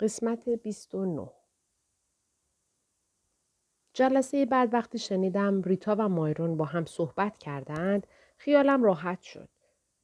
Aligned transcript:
قسمت 0.00 0.48
29 0.48 1.30
جلسه 3.92 4.46
بعد 4.46 4.74
وقتی 4.74 4.98
شنیدم 4.98 5.62
ریتا 5.62 5.96
و 5.98 6.08
مایرون 6.08 6.56
با 6.56 6.64
هم 6.64 6.84
صحبت 6.84 7.38
کردند 7.38 8.06
خیالم 8.36 8.82
راحت 8.82 9.22
شد. 9.22 9.48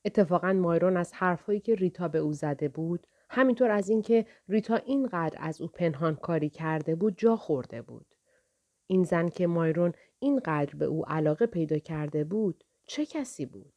اتفاقا 0.04 0.52
مایرون 0.52 0.96
از 0.96 1.12
حرفهایی 1.12 1.60
که 1.60 1.74
ریتا 1.74 2.08
به 2.08 2.18
او 2.18 2.32
زده 2.32 2.68
بود 2.68 3.06
همینطور 3.30 3.70
از 3.70 3.88
اینکه 3.88 4.26
ریتا 4.48 4.76
اینقدر 4.76 5.38
از 5.40 5.60
او 5.60 5.68
پنهان 5.68 6.16
کاری 6.16 6.48
کرده 6.48 6.94
بود 6.94 7.14
جا 7.16 7.36
خورده 7.36 7.82
بود. 7.82 8.14
این 8.86 9.04
زن 9.04 9.28
که 9.28 9.46
مایرون 9.46 9.92
اینقدر 10.18 10.74
به 10.74 10.84
او 10.84 11.06
علاقه 11.06 11.46
پیدا 11.46 11.78
کرده 11.78 12.24
بود 12.24 12.64
چه 12.86 13.06
کسی 13.06 13.46
بود؟ 13.46 13.72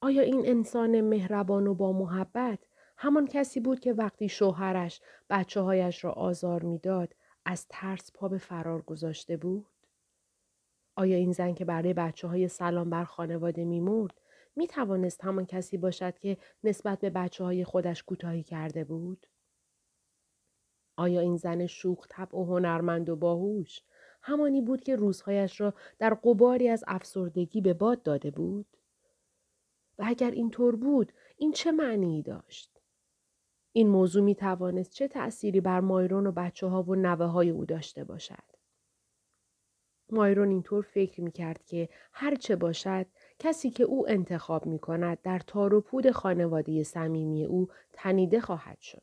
آیا 0.00 0.22
این 0.22 0.46
انسان 0.46 1.00
مهربان 1.00 1.66
و 1.66 1.74
با 1.74 1.92
محبت 1.92 2.58
همان 3.02 3.26
کسی 3.26 3.60
بود 3.60 3.80
که 3.80 3.92
وقتی 3.92 4.28
شوهرش 4.28 5.00
بچه 5.30 5.60
هایش 5.60 6.04
را 6.04 6.12
آزار 6.12 6.62
می‌داد 6.62 7.14
از 7.44 7.66
ترس 7.68 8.12
پا 8.14 8.28
به 8.28 8.38
فرار 8.38 8.82
گذاشته 8.82 9.36
بود؟ 9.36 9.66
آیا 10.96 11.16
این 11.16 11.32
زن 11.32 11.54
که 11.54 11.64
برای 11.64 11.94
بچه 11.94 12.28
های 12.28 12.48
سلام 12.48 12.90
بر 12.90 13.04
خانواده 13.04 13.64
میمرد 13.64 14.20
می 14.56 14.66
توانست 14.66 15.24
همان 15.24 15.46
کسی 15.46 15.76
باشد 15.76 16.18
که 16.18 16.36
نسبت 16.64 17.00
به 17.00 17.10
بچه 17.10 17.44
های 17.44 17.64
خودش 17.64 18.02
کوتاهی 18.02 18.42
کرده 18.42 18.84
بود؟ 18.84 19.26
آیا 20.96 21.20
این 21.20 21.36
زن 21.36 21.66
شوخ 21.66 22.06
طبع 22.10 22.38
و 22.38 22.44
هنرمند 22.44 23.08
و 23.08 23.16
باهوش 23.16 23.80
همانی 24.22 24.60
بود 24.60 24.80
که 24.80 24.96
روزهایش 24.96 25.60
را 25.60 25.74
در 25.98 26.14
قباری 26.14 26.68
از 26.68 26.84
افسردگی 26.86 27.60
به 27.60 27.74
باد 27.74 28.02
داده 28.02 28.30
بود؟ 28.30 28.66
و 29.98 30.04
اگر 30.06 30.30
اینطور 30.30 30.76
بود 30.76 31.12
این 31.36 31.52
چه 31.52 31.72
معنی 31.72 32.22
داشت؟ 32.22 32.81
این 33.72 33.88
موضوع 33.88 34.22
می 34.22 34.34
توانست 34.34 34.90
چه 34.90 35.08
تأثیری 35.08 35.60
بر 35.60 35.80
مایرون 35.80 36.26
و 36.26 36.32
بچه 36.32 36.66
ها 36.66 36.82
و 36.82 36.94
نوه 36.94 37.26
های 37.26 37.50
او 37.50 37.64
داشته 37.64 38.04
باشد. 38.04 38.52
مایرون 40.10 40.50
اینطور 40.50 40.82
فکر 40.82 41.20
می 41.20 41.32
کرد 41.32 41.64
که 41.64 41.88
هر 42.12 42.34
چه 42.34 42.56
باشد 42.56 43.06
کسی 43.38 43.70
که 43.70 43.84
او 43.84 44.08
انتخاب 44.10 44.66
می 44.66 44.78
کند 44.78 45.18
در 45.22 45.38
تار 45.38 45.74
و 45.74 45.80
پود 45.80 46.10
خانواده 46.10 46.82
صمیمی 46.82 47.44
او 47.44 47.68
تنیده 47.92 48.40
خواهد 48.40 48.80
شد. 48.80 49.02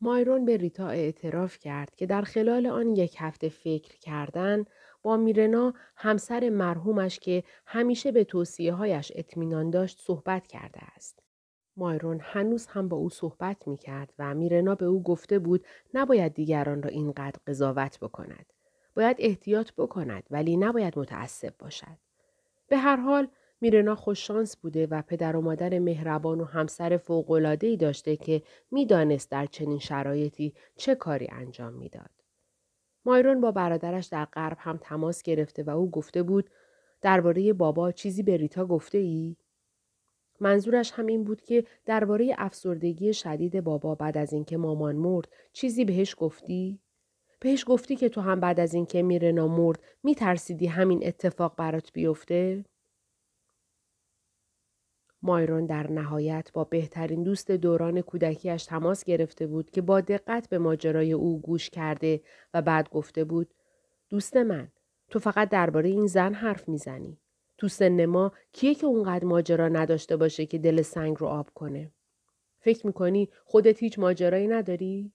مایرون 0.00 0.44
به 0.44 0.56
ریتا 0.56 0.88
اعتراف 0.88 1.58
کرد 1.58 1.94
که 1.94 2.06
در 2.06 2.22
خلال 2.22 2.66
آن 2.66 2.96
یک 2.96 3.16
هفته 3.18 3.48
فکر 3.48 3.98
کردن 3.98 4.64
با 5.02 5.16
میرنا 5.16 5.74
همسر 5.96 6.48
مرحومش 6.48 7.18
که 7.18 7.44
همیشه 7.66 8.12
به 8.12 8.24
توصیه 8.24 8.72
هایش 8.72 9.12
اطمینان 9.14 9.70
داشت 9.70 10.00
صحبت 10.00 10.46
کرده 10.46 10.80
است. 10.96 11.23
مایرون 11.76 12.20
هنوز 12.22 12.66
هم 12.66 12.88
با 12.88 12.96
او 12.96 13.10
صحبت 13.10 13.68
می 13.68 13.76
کرد 13.76 14.12
و 14.18 14.34
میرنا 14.34 14.74
به 14.74 14.86
او 14.86 15.02
گفته 15.02 15.38
بود 15.38 15.64
نباید 15.94 16.34
دیگران 16.34 16.82
را 16.82 16.90
اینقدر 16.90 17.38
قضاوت 17.46 17.98
بکند. 18.00 18.46
باید 18.96 19.16
احتیاط 19.18 19.70
بکند 19.78 20.22
ولی 20.30 20.56
نباید 20.56 20.98
متعصب 20.98 21.54
باشد. 21.58 21.98
به 22.68 22.76
هر 22.76 22.96
حال 22.96 23.28
میرنا 23.60 23.94
خوششانس 23.94 24.56
بوده 24.56 24.86
و 24.86 25.02
پدر 25.02 25.36
و 25.36 25.40
مادر 25.40 25.78
مهربان 25.78 26.40
و 26.40 26.44
همسر 26.44 26.96
فوق‌العاده‌ای 26.96 27.76
داشته 27.76 28.16
که 28.16 28.42
می‌دانست 28.70 29.30
در 29.30 29.46
چنین 29.46 29.78
شرایطی 29.78 30.54
چه 30.76 30.94
کاری 30.94 31.28
انجام 31.32 31.72
می‌داد. 31.72 32.10
مایرون 33.04 33.40
با 33.40 33.52
برادرش 33.52 34.06
در 34.06 34.24
غرب 34.24 34.56
هم 34.60 34.78
تماس 34.82 35.22
گرفته 35.22 35.62
و 35.62 35.70
او 35.70 35.90
گفته 35.90 36.22
بود 36.22 36.50
درباره 37.02 37.52
بابا 37.52 37.92
چیزی 37.92 38.22
به 38.22 38.36
ریتا 38.36 38.66
گفته 38.66 38.98
ای؟ 38.98 39.36
منظورش 40.44 40.92
هم 40.92 41.06
این 41.06 41.24
بود 41.24 41.42
که 41.42 41.64
درباره 41.84 42.34
افسردگی 42.38 43.14
شدید 43.14 43.60
بابا 43.60 43.94
بعد 43.94 44.18
از 44.18 44.32
اینکه 44.32 44.56
مامان 44.56 44.96
مرد 44.96 45.28
چیزی 45.52 45.84
بهش 45.84 46.14
گفتی؟ 46.18 46.78
بهش 47.40 47.64
گفتی 47.68 47.96
که 47.96 48.08
تو 48.08 48.20
هم 48.20 48.40
بعد 48.40 48.60
از 48.60 48.74
اینکه 48.74 49.02
میرنا 49.02 49.48
مرد 49.48 49.78
میترسیدی 50.02 50.66
همین 50.66 51.06
اتفاق 51.06 51.56
برات 51.56 51.92
بیفته؟ 51.92 52.64
مایرون 55.22 55.66
در 55.66 55.90
نهایت 55.90 56.50
با 56.52 56.64
بهترین 56.64 57.22
دوست 57.22 57.50
دوران 57.50 58.00
کودکیش 58.00 58.64
تماس 58.64 59.04
گرفته 59.04 59.46
بود 59.46 59.70
که 59.70 59.82
با 59.82 60.00
دقت 60.00 60.48
به 60.48 60.58
ماجرای 60.58 61.12
او 61.12 61.40
گوش 61.40 61.70
کرده 61.70 62.20
و 62.54 62.62
بعد 62.62 62.90
گفته 62.90 63.24
بود 63.24 63.54
دوست 64.08 64.36
من 64.36 64.68
تو 65.10 65.18
فقط 65.18 65.48
درباره 65.48 65.88
این 65.88 66.06
زن 66.06 66.34
حرف 66.34 66.68
می‌زنی. 66.68 67.18
تو 67.64 67.68
سن 67.68 68.06
ما 68.06 68.32
کیه 68.52 68.74
که 68.74 68.86
اونقدر 68.86 69.24
ماجرا 69.24 69.68
نداشته 69.68 70.16
باشه 70.16 70.46
که 70.46 70.58
دل 70.58 70.82
سنگ 70.82 71.16
رو 71.20 71.26
آب 71.26 71.50
کنه؟ 71.54 71.92
فکر 72.60 72.86
می‌کنی 72.86 73.28
خودت 73.44 73.82
هیچ 73.82 73.98
ماجرایی 73.98 74.48
نداری؟ 74.48 75.12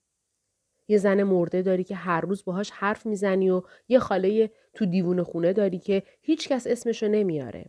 یه 0.87 0.97
زن 0.97 1.23
مرده 1.23 1.61
داری 1.61 1.83
که 1.83 1.95
هر 1.95 2.21
روز 2.21 2.45
باهاش 2.45 2.71
حرف 2.71 3.05
می‌زنی 3.05 3.49
و 3.49 3.61
یه 3.87 3.99
خاله 3.99 4.51
تو 4.73 4.85
دیوون 4.85 5.23
خونه 5.23 5.53
داری 5.53 5.79
که 5.79 6.03
هیچکس 6.21 6.67
اسمشو 6.67 7.07
نمیاره. 7.07 7.65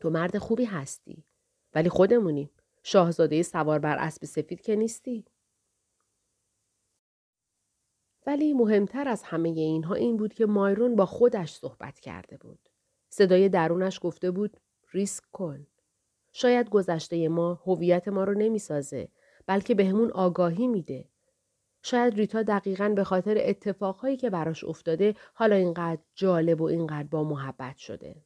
تو 0.00 0.10
مرد 0.10 0.38
خوبی 0.38 0.64
هستی. 0.64 1.24
ولی 1.74 1.88
خودمونیم. 1.88 2.50
شاهزاده 2.82 3.42
سوار 3.42 3.78
بر 3.78 3.96
اسب 3.98 4.24
سفید 4.24 4.60
که 4.60 4.76
نیستی. 4.76 5.24
ولی 8.26 8.52
مهمتر 8.52 9.08
از 9.08 9.22
همه 9.22 9.48
اینها 9.48 9.94
این 9.94 10.16
بود 10.16 10.34
که 10.34 10.46
مایرون 10.46 10.96
با 10.96 11.06
خودش 11.06 11.54
صحبت 11.54 12.00
کرده 12.00 12.36
بود. 12.36 12.67
صدای 13.08 13.48
درونش 13.48 13.98
گفته 14.02 14.30
بود 14.30 14.56
ریسک 14.92 15.24
کن. 15.32 15.66
شاید 16.32 16.70
گذشته 16.70 17.28
ما 17.28 17.54
هویت 17.66 18.08
ما 18.08 18.24
رو 18.24 18.34
نمی‌سازه 18.34 19.08
بلکه 19.46 19.74
بهمون 19.74 20.10
آگاهی 20.10 20.66
میده. 20.66 21.08
شاید 21.82 22.14
ریتا 22.14 22.42
دقیقا 22.42 22.88
به 22.88 23.04
خاطر 23.04 23.36
اتفاقهایی 23.40 24.16
که 24.16 24.30
براش 24.30 24.64
افتاده 24.64 25.14
حالا 25.34 25.56
اینقدر 25.56 26.02
جالب 26.14 26.60
و 26.60 26.64
اینقدر 26.64 27.08
با 27.08 27.24
محبت 27.24 27.76
شده. 27.76 28.24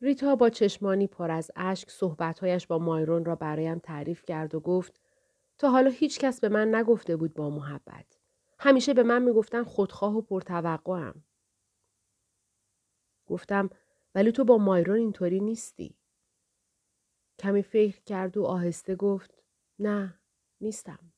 ریتا 0.00 0.36
با 0.36 0.50
چشمانی 0.50 1.06
پر 1.06 1.30
از 1.30 1.50
اشک 1.56 1.90
صحبتهایش 1.90 2.66
با 2.66 2.78
مایرون 2.78 3.24
را 3.24 3.34
برایم 3.34 3.78
تعریف 3.78 4.24
کرد 4.24 4.54
و 4.54 4.60
گفت 4.60 5.00
تا 5.58 5.70
حالا 5.70 5.90
هیچ 5.90 6.18
کس 6.18 6.40
به 6.40 6.48
من 6.48 6.74
نگفته 6.74 7.16
بود 7.16 7.34
با 7.34 7.50
محبت. 7.50 8.18
همیشه 8.58 8.94
به 8.94 9.02
من 9.02 9.22
می‌گفتن 9.22 9.62
خودخواه 9.62 10.16
و 10.16 10.20
پرتوقعم. 10.20 11.24
گفتم 13.30 13.70
ولی 14.14 14.32
تو 14.32 14.44
با 14.44 14.58
مایرون 14.58 14.96
اینطوری 14.96 15.40
نیستی. 15.40 15.94
کمی 17.38 17.62
فکر 17.62 18.00
کرد 18.00 18.36
و 18.36 18.44
آهسته 18.44 18.94
گفت 18.94 19.42
نه 19.78 20.14
نیستم. 20.60 21.12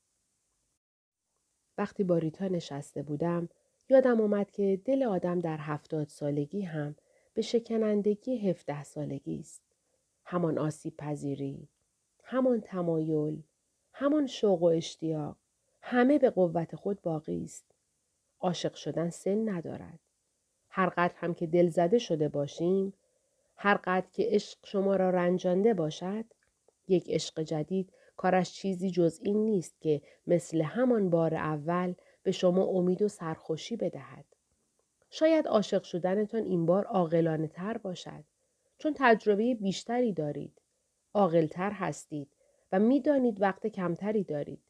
وقتی 1.79 2.05
با 2.05 2.19
ریتا 2.19 2.49
نشسته 2.49 3.03
بودم 3.03 3.49
یادم 3.89 4.21
اومد 4.21 4.51
که 4.51 4.81
دل 4.85 5.03
آدم 5.03 5.39
در 5.39 5.57
هفتاد 5.57 6.09
سالگی 6.09 6.63
هم 6.63 6.97
به 7.35 7.43
شکنندگی 7.43 8.51
هفده 8.51 8.85
سالگی 8.85 9.41
است. 9.41 9.63
همان 10.25 10.59
آسیب 10.59 10.97
پذیری، 10.97 11.69
همان 12.25 12.61
تمایل، 12.61 13.43
همان 13.93 14.27
شوق 14.27 14.63
و 14.63 14.67
اشتیاق، 14.67 15.37
همه 15.83 16.19
به 16.19 16.31
قوت 16.31 16.77
خود 16.77 17.03
باقی 17.03 17.45
است. 17.45 17.75
عاشق 18.41 18.75
شدن 18.75 19.11
سن 19.11 19.49
ندارد. 19.49 20.01
هر 20.75 20.89
قدر 20.89 21.15
هم 21.17 21.35
که 21.35 21.47
دل 21.47 21.69
زده 21.69 21.99
شده 21.99 22.29
باشیم، 22.29 22.93
هر 23.57 23.75
قدر 23.85 24.07
که 24.13 24.27
عشق 24.31 24.59
شما 24.65 24.97
را 24.97 25.11
رنجانده 25.11 25.75
باشد، 25.75 26.25
یک 26.89 27.11
عشق 27.11 27.43
جدید 27.43 27.93
کارش 28.17 28.53
چیزی 28.53 28.91
جز 28.91 29.19
این 29.23 29.45
نیست 29.45 29.81
که 29.81 30.03
مثل 30.27 30.63
همان 30.63 31.11
بار 31.11 31.35
اول 31.35 31.95
به 32.23 32.33
شما 32.33 32.65
امید 32.65 33.03
و 33.03 33.09
سرخوشی 33.09 33.77
بدهد. 33.77 34.25
شاید 35.11 35.47
عاشق 35.47 35.83
شدنتان 35.83 36.43
این 36.45 36.67
بار 36.67 36.85
عاقلانه 36.85 37.49
تر 37.49 37.79
باشد 37.79 38.25
چون 38.79 38.95
تجربه 38.97 39.55
بیشتری 39.55 40.13
دارید. 40.13 40.61
عاقلتر 41.15 41.71
هستید 41.71 42.29
و 42.73 42.79
می‌دانید 42.79 43.43
وقت 43.43 43.67
کمتری 43.67 44.25
دارید. 44.25 44.63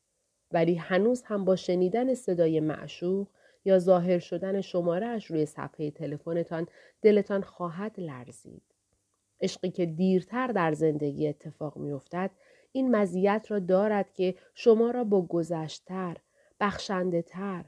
ولی 0.52 0.74
هنوز 0.74 1.22
هم 1.22 1.44
با 1.44 1.56
شنیدن 1.56 2.14
صدای 2.14 2.60
معشوق 2.60 3.28
یا 3.64 3.78
ظاهر 3.78 4.18
شدن 4.18 4.60
شماره 4.60 5.06
اش 5.06 5.26
روی 5.26 5.46
صفحه 5.46 5.90
تلفنتان 5.90 6.66
دلتان 7.02 7.42
خواهد 7.42 8.00
لرزید. 8.00 8.62
عشقی 9.40 9.70
که 9.70 9.86
دیرتر 9.86 10.46
در 10.46 10.72
زندگی 10.72 11.28
اتفاق 11.28 11.76
میافتد 11.76 12.30
این 12.72 12.96
مزیت 12.96 13.46
را 13.48 13.58
دارد 13.58 14.12
که 14.12 14.34
شما 14.54 14.90
را 14.90 15.04
با 15.04 15.22
گذشتر، 15.22 16.16
بخشنده 16.60 17.22
تر، 17.22 17.64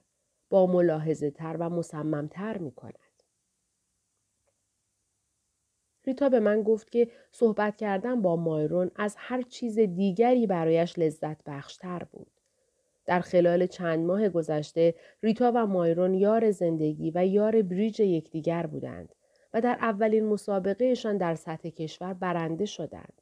با 0.50 0.67
ملاحظه 0.67 1.31
تر 1.31 1.56
و 1.61 1.70
مصممتر 1.70 2.58
می 2.58 2.73
کند. 2.73 2.94
ریتا 6.06 6.29
به 6.29 6.40
من 6.40 6.62
گفت 6.62 6.90
که 6.90 7.11
صحبت 7.32 7.76
کردن 7.76 8.23
با 8.23 8.37
مایرون 8.37 8.90
از 8.97 9.14
هر 9.19 9.43
چیز 9.43 9.79
دیگری 9.79 10.47
برایش 10.47 10.99
لذت 10.99 11.44
بخشتر 11.44 12.05
بود. 12.12 12.40
در 13.06 13.20
خلال 13.20 13.66
چند 13.66 14.06
ماه 14.06 14.28
گذشته 14.28 14.94
ریتا 15.22 15.52
و 15.54 15.66
مایرون 15.66 16.14
یار 16.14 16.50
زندگی 16.50 17.12
و 17.14 17.26
یار 17.26 17.62
بریج 17.62 18.00
یکدیگر 18.00 18.66
بودند 18.66 19.14
و 19.54 19.60
در 19.60 19.78
اولین 19.80 20.24
مسابقهشان 20.24 21.16
در 21.16 21.34
سطح 21.34 21.68
کشور 21.68 22.14
برنده 22.14 22.64
شدند. 22.64 23.20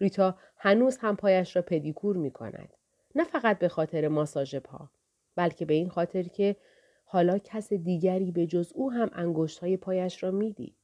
ریتا 0.00 0.38
هنوز 0.56 0.96
هم 0.96 1.16
پایش 1.16 1.56
را 1.56 1.62
پدیکور 1.62 2.16
می 2.16 2.30
کند. 2.30 2.74
نه 3.14 3.24
فقط 3.24 3.58
به 3.58 3.68
خاطر 3.68 4.08
ماساژ 4.08 4.54
پا 4.56 4.90
بلکه 5.36 5.64
به 5.64 5.74
این 5.74 5.88
خاطر 5.88 6.22
که 6.22 6.56
حالا 7.04 7.38
کس 7.38 7.72
دیگری 7.72 8.30
به 8.30 8.46
جز 8.46 8.72
او 8.74 8.92
هم 8.92 9.10
انگشت 9.12 9.58
های 9.58 9.76
پایش 9.76 10.22
را 10.22 10.30
می‌دید. 10.30 10.76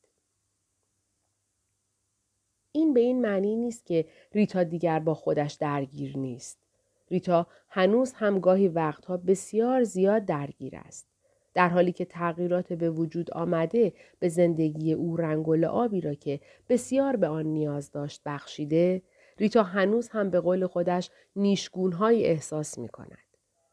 این 2.72 2.94
به 2.94 3.00
این 3.00 3.20
معنی 3.20 3.56
نیست 3.56 3.86
که 3.86 4.08
ریتا 4.32 4.64
دیگر 4.64 4.98
با 4.98 5.14
خودش 5.14 5.52
درگیر 5.52 6.18
نیست. 6.18 6.65
ریتا 7.10 7.46
هنوز 7.68 8.12
هم 8.12 8.40
گاهی 8.40 8.68
وقتها 8.68 9.16
بسیار 9.16 9.82
زیاد 9.82 10.24
درگیر 10.24 10.76
است. 10.76 11.06
در 11.54 11.68
حالی 11.68 11.92
که 11.92 12.04
تغییرات 12.04 12.72
به 12.72 12.90
وجود 12.90 13.30
آمده 13.30 13.92
به 14.18 14.28
زندگی 14.28 14.92
او 14.92 15.16
رنگ 15.16 15.48
و 15.48 15.54
لعابی 15.54 16.00
را 16.00 16.14
که 16.14 16.40
بسیار 16.68 17.16
به 17.16 17.28
آن 17.28 17.46
نیاز 17.46 17.90
داشت 17.90 18.20
بخشیده، 18.26 19.02
ریتا 19.38 19.62
هنوز 19.62 20.08
هم 20.08 20.30
به 20.30 20.40
قول 20.40 20.66
خودش 20.66 21.10
نیشگونهایی 21.36 22.24
احساس 22.24 22.78
می 22.78 22.88
کند. 22.88 23.18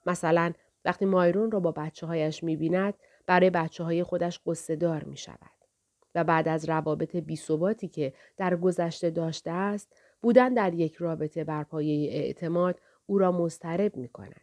مثلا 0.05 0.53
وقتی 0.85 1.05
مایرون 1.05 1.51
را 1.51 1.59
با 1.59 1.71
بچه 1.71 2.07
هایش 2.07 2.43
می 2.43 2.55
بیند 2.55 2.93
برای 3.25 3.49
بچه 3.49 3.83
های 3.83 4.03
خودش 4.03 4.39
قصه 4.45 4.75
دار 4.75 5.03
می 5.03 5.17
شود. 5.17 5.37
و 6.15 6.23
بعد 6.23 6.47
از 6.47 6.69
روابط 6.69 7.15
بیثباتی 7.15 7.87
که 7.87 8.13
در 8.37 8.55
گذشته 8.55 9.09
داشته 9.09 9.51
است 9.51 9.95
بودن 10.21 10.53
در 10.53 10.73
یک 10.73 10.95
رابطه 10.95 11.43
بر 11.43 11.63
پایه 11.63 12.11
اعتماد 12.11 12.79
او 13.05 13.17
را 13.17 13.31
مضطرب 13.31 13.97
می 13.97 14.07
کند. 14.07 14.41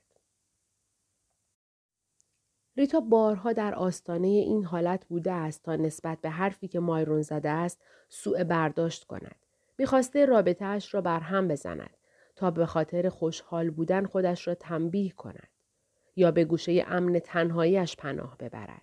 ریتا 2.76 3.00
بارها 3.00 3.52
در 3.52 3.74
آستانه 3.74 4.26
این 4.26 4.64
حالت 4.64 5.06
بوده 5.06 5.32
است 5.32 5.62
تا 5.62 5.76
نسبت 5.76 6.20
به 6.20 6.30
حرفی 6.30 6.68
که 6.68 6.80
مایرون 6.80 7.22
زده 7.22 7.48
است 7.50 7.82
سوء 8.08 8.44
برداشت 8.44 9.04
کند. 9.04 9.36
می‌خواسته 9.78 10.26
رابطهاش 10.26 10.94
را 10.94 11.00
بر 11.00 11.20
هم 11.20 11.48
بزند 11.48 11.96
تا 12.36 12.50
به 12.50 12.66
خاطر 12.66 13.08
خوشحال 13.08 13.70
بودن 13.70 14.06
خودش 14.06 14.48
را 14.48 14.54
تنبیه 14.54 15.12
کند 15.12 15.48
یا 16.16 16.30
به 16.30 16.44
گوشه 16.44 16.84
امن 16.88 17.18
تنهاییش 17.18 17.96
پناه 17.96 18.36
ببرد. 18.38 18.82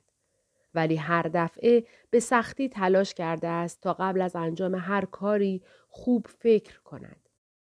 ولی 0.74 0.96
هر 0.96 1.30
دفعه 1.34 1.84
به 2.10 2.20
سختی 2.20 2.70
تلاش 2.70 3.14
کرده 3.14 3.48
است 3.48 3.82
تا 3.82 3.94
قبل 3.94 4.22
از 4.22 4.36
انجام 4.36 4.76
هر 4.76 5.06
کاری 5.06 5.64
خوب 5.88 6.28
فکر 6.28 6.80
کند. 6.80 7.27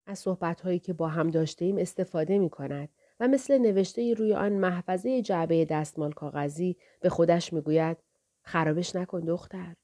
از 0.06 0.18
صحبتهایی 0.18 0.78
که 0.78 0.92
با 0.92 1.08
هم 1.08 1.30
داشته 1.30 1.64
ایم 1.64 1.78
استفاده 1.78 2.38
می 2.38 2.50
کند 2.50 2.88
و 3.20 3.28
مثل 3.28 3.58
نوشته 3.58 4.14
روی 4.14 4.34
آن 4.34 4.52
محفظه 4.52 5.22
جعبه 5.22 5.64
دستمال 5.64 6.12
کاغذی 6.12 6.76
به 7.00 7.08
خودش 7.08 7.52
می 7.52 7.60
گوید 7.60 7.96
خرابش 8.42 8.96
نکن 8.96 9.20
دختر. 9.20 9.74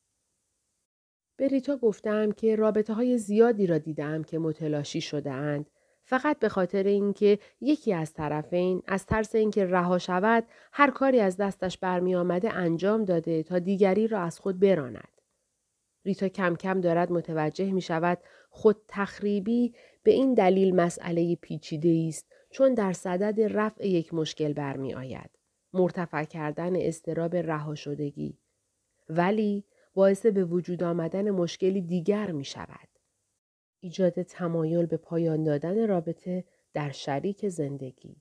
به 1.37 1.49
ریتا 1.49 1.77
گفتم 1.77 2.33
که 2.33 2.57
رابطه 2.57 2.95
های 2.95 3.19
زیادی 3.19 3.67
را 3.67 3.79
دیدم 3.79 4.23
که 4.23 4.39
متلاشی 4.39 5.01
شده 5.01 5.31
اند 5.31 5.71
فقط 6.05 6.39
به 6.39 6.49
خاطر 6.49 6.83
اینکه 6.83 7.39
یکی 7.61 7.93
از 7.93 8.13
طرفین 8.13 8.83
از 8.87 9.07
ترس 9.07 9.35
اینکه 9.35 9.67
رها 9.67 9.99
شود 9.99 10.45
هر 10.73 10.91
کاری 10.91 11.21
از 11.21 11.37
دستش 11.37 11.79
برمی 11.79 12.15
آمده 12.15 12.53
انجام 12.53 13.05
داده 13.05 13.43
تا 13.43 13.59
دیگری 13.59 14.09
را 14.09 14.21
از 14.21 14.39
خود 14.39 14.61
براند. 14.61 15.13
ریتا 16.05 16.29
کم 16.29 16.57
کم 16.57 16.81
دارد 16.81 17.13
متوجه 17.13 17.73
می 17.73 17.81
شود 17.81 18.19
خود 18.51 18.77
تخریبی 18.89 19.75
به 20.03 20.11
این 20.11 20.35
دلیل 20.35 20.75
مسئله 20.75 21.37
پیچیده 21.37 22.05
است 22.09 22.27
چون 22.51 22.75
در 22.75 22.93
صدد 22.93 23.41
رفع 23.41 23.89
یک 23.89 24.15
مشکل 24.15 24.53
برمی 24.53 24.95
آید. 24.95 25.31
مرتفع 25.73 26.25
کردن 26.25 26.77
استراب 26.77 27.37
رها 27.37 27.75
شدگی. 27.75 28.39
ولی 29.09 29.65
باعث 29.95 30.27
به 30.27 30.45
وجود 30.45 30.83
آمدن 30.83 31.31
مشکلی 31.31 31.83
دیگر 31.83 32.31
می 32.33 32.45
شود. 32.45 32.89
ایجاد 33.81 34.23
تمایل 34.23 34.87
به 34.87 34.97
پایان 34.97 35.45
دادن 35.45 35.89
رابطه 35.89 36.45
در 36.75 36.91
شریک 36.91 37.49
زندگی. 37.49 38.17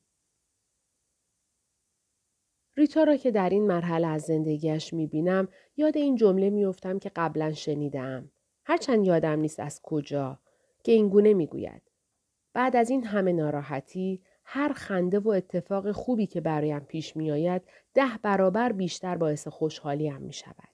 ریتا 2.77 3.03
را 3.03 3.17
که 3.17 3.31
در 3.31 3.49
این 3.49 3.67
مرحله 3.67 4.07
از 4.07 4.21
زندگیش 4.21 4.93
می 4.93 5.07
بینم 5.07 5.47
یاد 5.77 5.97
این 5.97 6.15
جمله 6.15 6.49
میافتم 6.49 6.99
که 6.99 7.11
قبلا 7.15 7.53
شنیدم. 7.53 8.31
هرچند 8.65 9.05
یادم 9.05 9.39
نیست 9.39 9.59
از 9.59 9.81
کجا 9.83 10.39
که 10.83 10.91
این 10.91 11.09
گونه 11.09 11.33
می 11.33 11.47
گوید. 11.47 11.81
بعد 12.53 12.75
از 12.75 12.89
این 12.89 13.05
همه 13.05 13.33
ناراحتی 13.33 14.21
هر 14.43 14.73
خنده 14.73 15.19
و 15.19 15.29
اتفاق 15.29 15.91
خوبی 15.91 16.27
که 16.27 16.41
برایم 16.41 16.79
پیش 16.79 17.17
می 17.17 17.31
آید 17.31 17.61
ده 17.93 18.17
برابر 18.21 18.71
بیشتر 18.71 19.17
باعث 19.17 19.47
خوشحالیم 19.47 20.21
می 20.21 20.33
شود. 20.33 20.71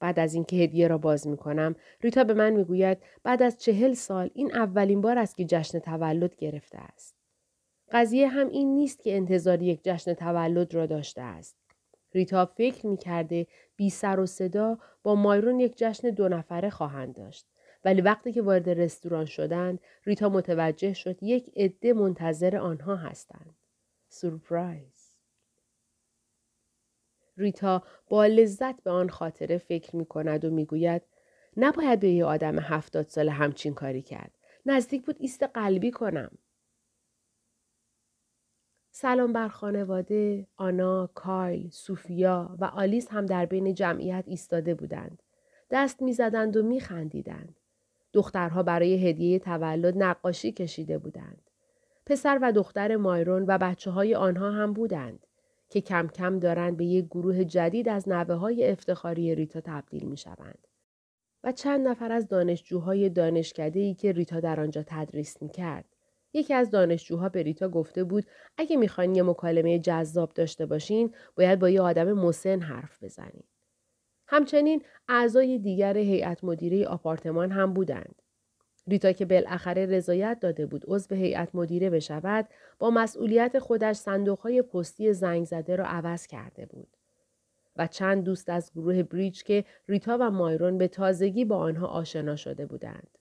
بعد 0.00 0.18
از 0.18 0.34
اینکه 0.34 0.56
هدیه 0.56 0.88
را 0.88 0.98
باز 0.98 1.26
می 1.26 1.36
کنم 1.36 1.74
ریتا 2.00 2.24
به 2.24 2.34
من 2.34 2.50
می‌گوید 2.50 2.98
بعد 3.22 3.42
از 3.42 3.58
چهل 3.58 3.92
سال 3.92 4.30
این 4.34 4.54
اولین 4.54 5.00
بار 5.00 5.18
است 5.18 5.36
که 5.36 5.44
جشن 5.44 5.78
تولد 5.78 6.36
گرفته 6.36 6.78
است. 6.78 7.16
قضیه 7.92 8.28
هم 8.28 8.48
این 8.48 8.74
نیست 8.74 9.02
که 9.02 9.16
انتظار 9.16 9.62
یک 9.62 9.80
جشن 9.84 10.14
تولد 10.14 10.74
را 10.74 10.86
داشته 10.86 11.22
است. 11.22 11.56
ریتا 12.14 12.46
فکر 12.46 12.86
می 12.86 12.96
کرده 12.96 13.46
بی 13.76 13.90
سر 13.90 14.20
و 14.20 14.26
صدا 14.26 14.78
با 15.02 15.14
مایرون 15.14 15.60
یک 15.60 15.72
جشن 15.76 16.10
دو 16.10 16.28
نفره 16.28 16.70
خواهند 16.70 17.14
داشت. 17.14 17.46
ولی 17.86 18.00
وقتی 18.00 18.32
که 18.32 18.42
وارد 18.42 18.68
رستوران 18.68 19.24
شدند 19.24 19.80
ریتا 20.04 20.28
متوجه 20.28 20.92
شد 20.92 21.22
یک 21.22 21.50
عده 21.56 21.92
منتظر 21.92 22.56
آنها 22.56 22.96
هستند. 22.96 23.54
سورپرایز. 24.08 25.16
ریتا 27.36 27.82
با 28.08 28.26
لذت 28.26 28.82
به 28.82 28.90
آن 28.90 29.08
خاطره 29.08 29.58
فکر 29.58 29.96
می 29.96 30.06
کند 30.06 30.44
و 30.44 30.50
می‌گوید 30.50 31.02
نباید 31.56 32.00
به 32.00 32.08
یه 32.08 32.24
آدم 32.24 32.58
هفتاد 32.58 33.08
سال 33.08 33.28
همچین 33.28 33.74
کاری 33.74 34.02
کرد. 34.02 34.38
نزدیک 34.66 35.06
بود 35.06 35.16
ایست 35.20 35.42
قلبی 35.42 35.90
کنم. 35.90 36.38
سلام 38.90 39.32
بر 39.32 39.48
خانواده، 39.48 40.46
آنا، 40.56 41.10
کایل، 41.14 41.70
سوفیا 41.70 42.56
و 42.60 42.64
آلیس 42.64 43.08
هم 43.10 43.26
در 43.26 43.46
بین 43.46 43.74
جمعیت 43.74 44.24
ایستاده 44.26 44.74
بودند. 44.74 45.22
دست 45.70 46.02
می‌زدند 46.02 46.56
و 46.56 46.62
میخندیدند. 46.62 47.60
دخترها 48.16 48.62
برای 48.62 49.08
هدیه 49.08 49.38
تولد 49.38 49.94
نقاشی 50.02 50.52
کشیده 50.52 50.98
بودند. 50.98 51.50
پسر 52.06 52.38
و 52.42 52.52
دختر 52.52 52.96
مایرون 52.96 53.44
و 53.48 53.58
بچه 53.58 53.90
های 53.90 54.14
آنها 54.14 54.50
هم 54.50 54.72
بودند 54.72 55.26
که 55.68 55.80
کم 55.80 56.08
کم 56.08 56.38
دارند 56.38 56.76
به 56.76 56.84
یک 56.84 57.06
گروه 57.06 57.44
جدید 57.44 57.88
از 57.88 58.08
نوه 58.08 58.34
های 58.34 58.70
افتخاری 58.70 59.34
ریتا 59.34 59.60
تبدیل 59.60 60.04
می 60.04 60.16
شوند. 60.16 60.66
و 61.44 61.52
چند 61.52 61.88
نفر 61.88 62.12
از 62.12 62.28
دانشجوهای 62.28 63.08
دانشکده 63.08 63.80
ای 63.80 63.94
که 63.94 64.12
ریتا 64.12 64.40
در 64.40 64.60
آنجا 64.60 64.84
تدریس 64.86 65.42
می 65.42 65.48
کرد. 65.48 65.84
یکی 66.32 66.54
از 66.54 66.70
دانشجوها 66.70 67.28
به 67.28 67.42
ریتا 67.42 67.68
گفته 67.68 68.04
بود 68.04 68.24
اگه 68.56 68.76
می‌خواین 68.76 69.14
یه 69.14 69.22
مکالمه 69.22 69.78
جذاب 69.78 70.32
داشته 70.32 70.66
باشین 70.66 71.14
باید 71.36 71.58
با 71.58 71.68
یه 71.68 71.80
آدم 71.80 72.12
مسن 72.12 72.60
حرف 72.60 73.04
بزنین. 73.04 73.44
همچنین 74.28 74.82
اعضای 75.08 75.58
دیگر 75.58 75.96
هیئت 75.96 76.44
مدیره 76.44 76.86
آپارتمان 76.86 77.50
هم 77.50 77.72
بودند. 77.74 78.22
ریتا 78.88 79.12
که 79.12 79.24
بالاخره 79.24 79.86
رضایت 79.86 80.40
داده 80.40 80.66
بود 80.66 80.84
عضو 80.88 81.14
هیئت 81.14 81.54
مدیره 81.54 81.90
بشود 81.90 82.48
با 82.78 82.90
مسئولیت 82.90 83.58
خودش 83.58 83.96
صندوقهای 83.96 84.62
پستی 84.62 85.12
زنگ 85.12 85.44
زده 85.44 85.76
را 85.76 85.84
عوض 85.84 86.26
کرده 86.26 86.66
بود 86.66 86.96
و 87.76 87.86
چند 87.86 88.24
دوست 88.24 88.50
از 88.50 88.70
گروه 88.74 89.02
بریج 89.02 89.42
که 89.42 89.64
ریتا 89.88 90.18
و 90.20 90.30
مایرون 90.30 90.78
به 90.78 90.88
تازگی 90.88 91.44
با 91.44 91.56
آنها 91.56 91.86
آشنا 91.86 92.36
شده 92.36 92.66
بودند. 92.66 93.18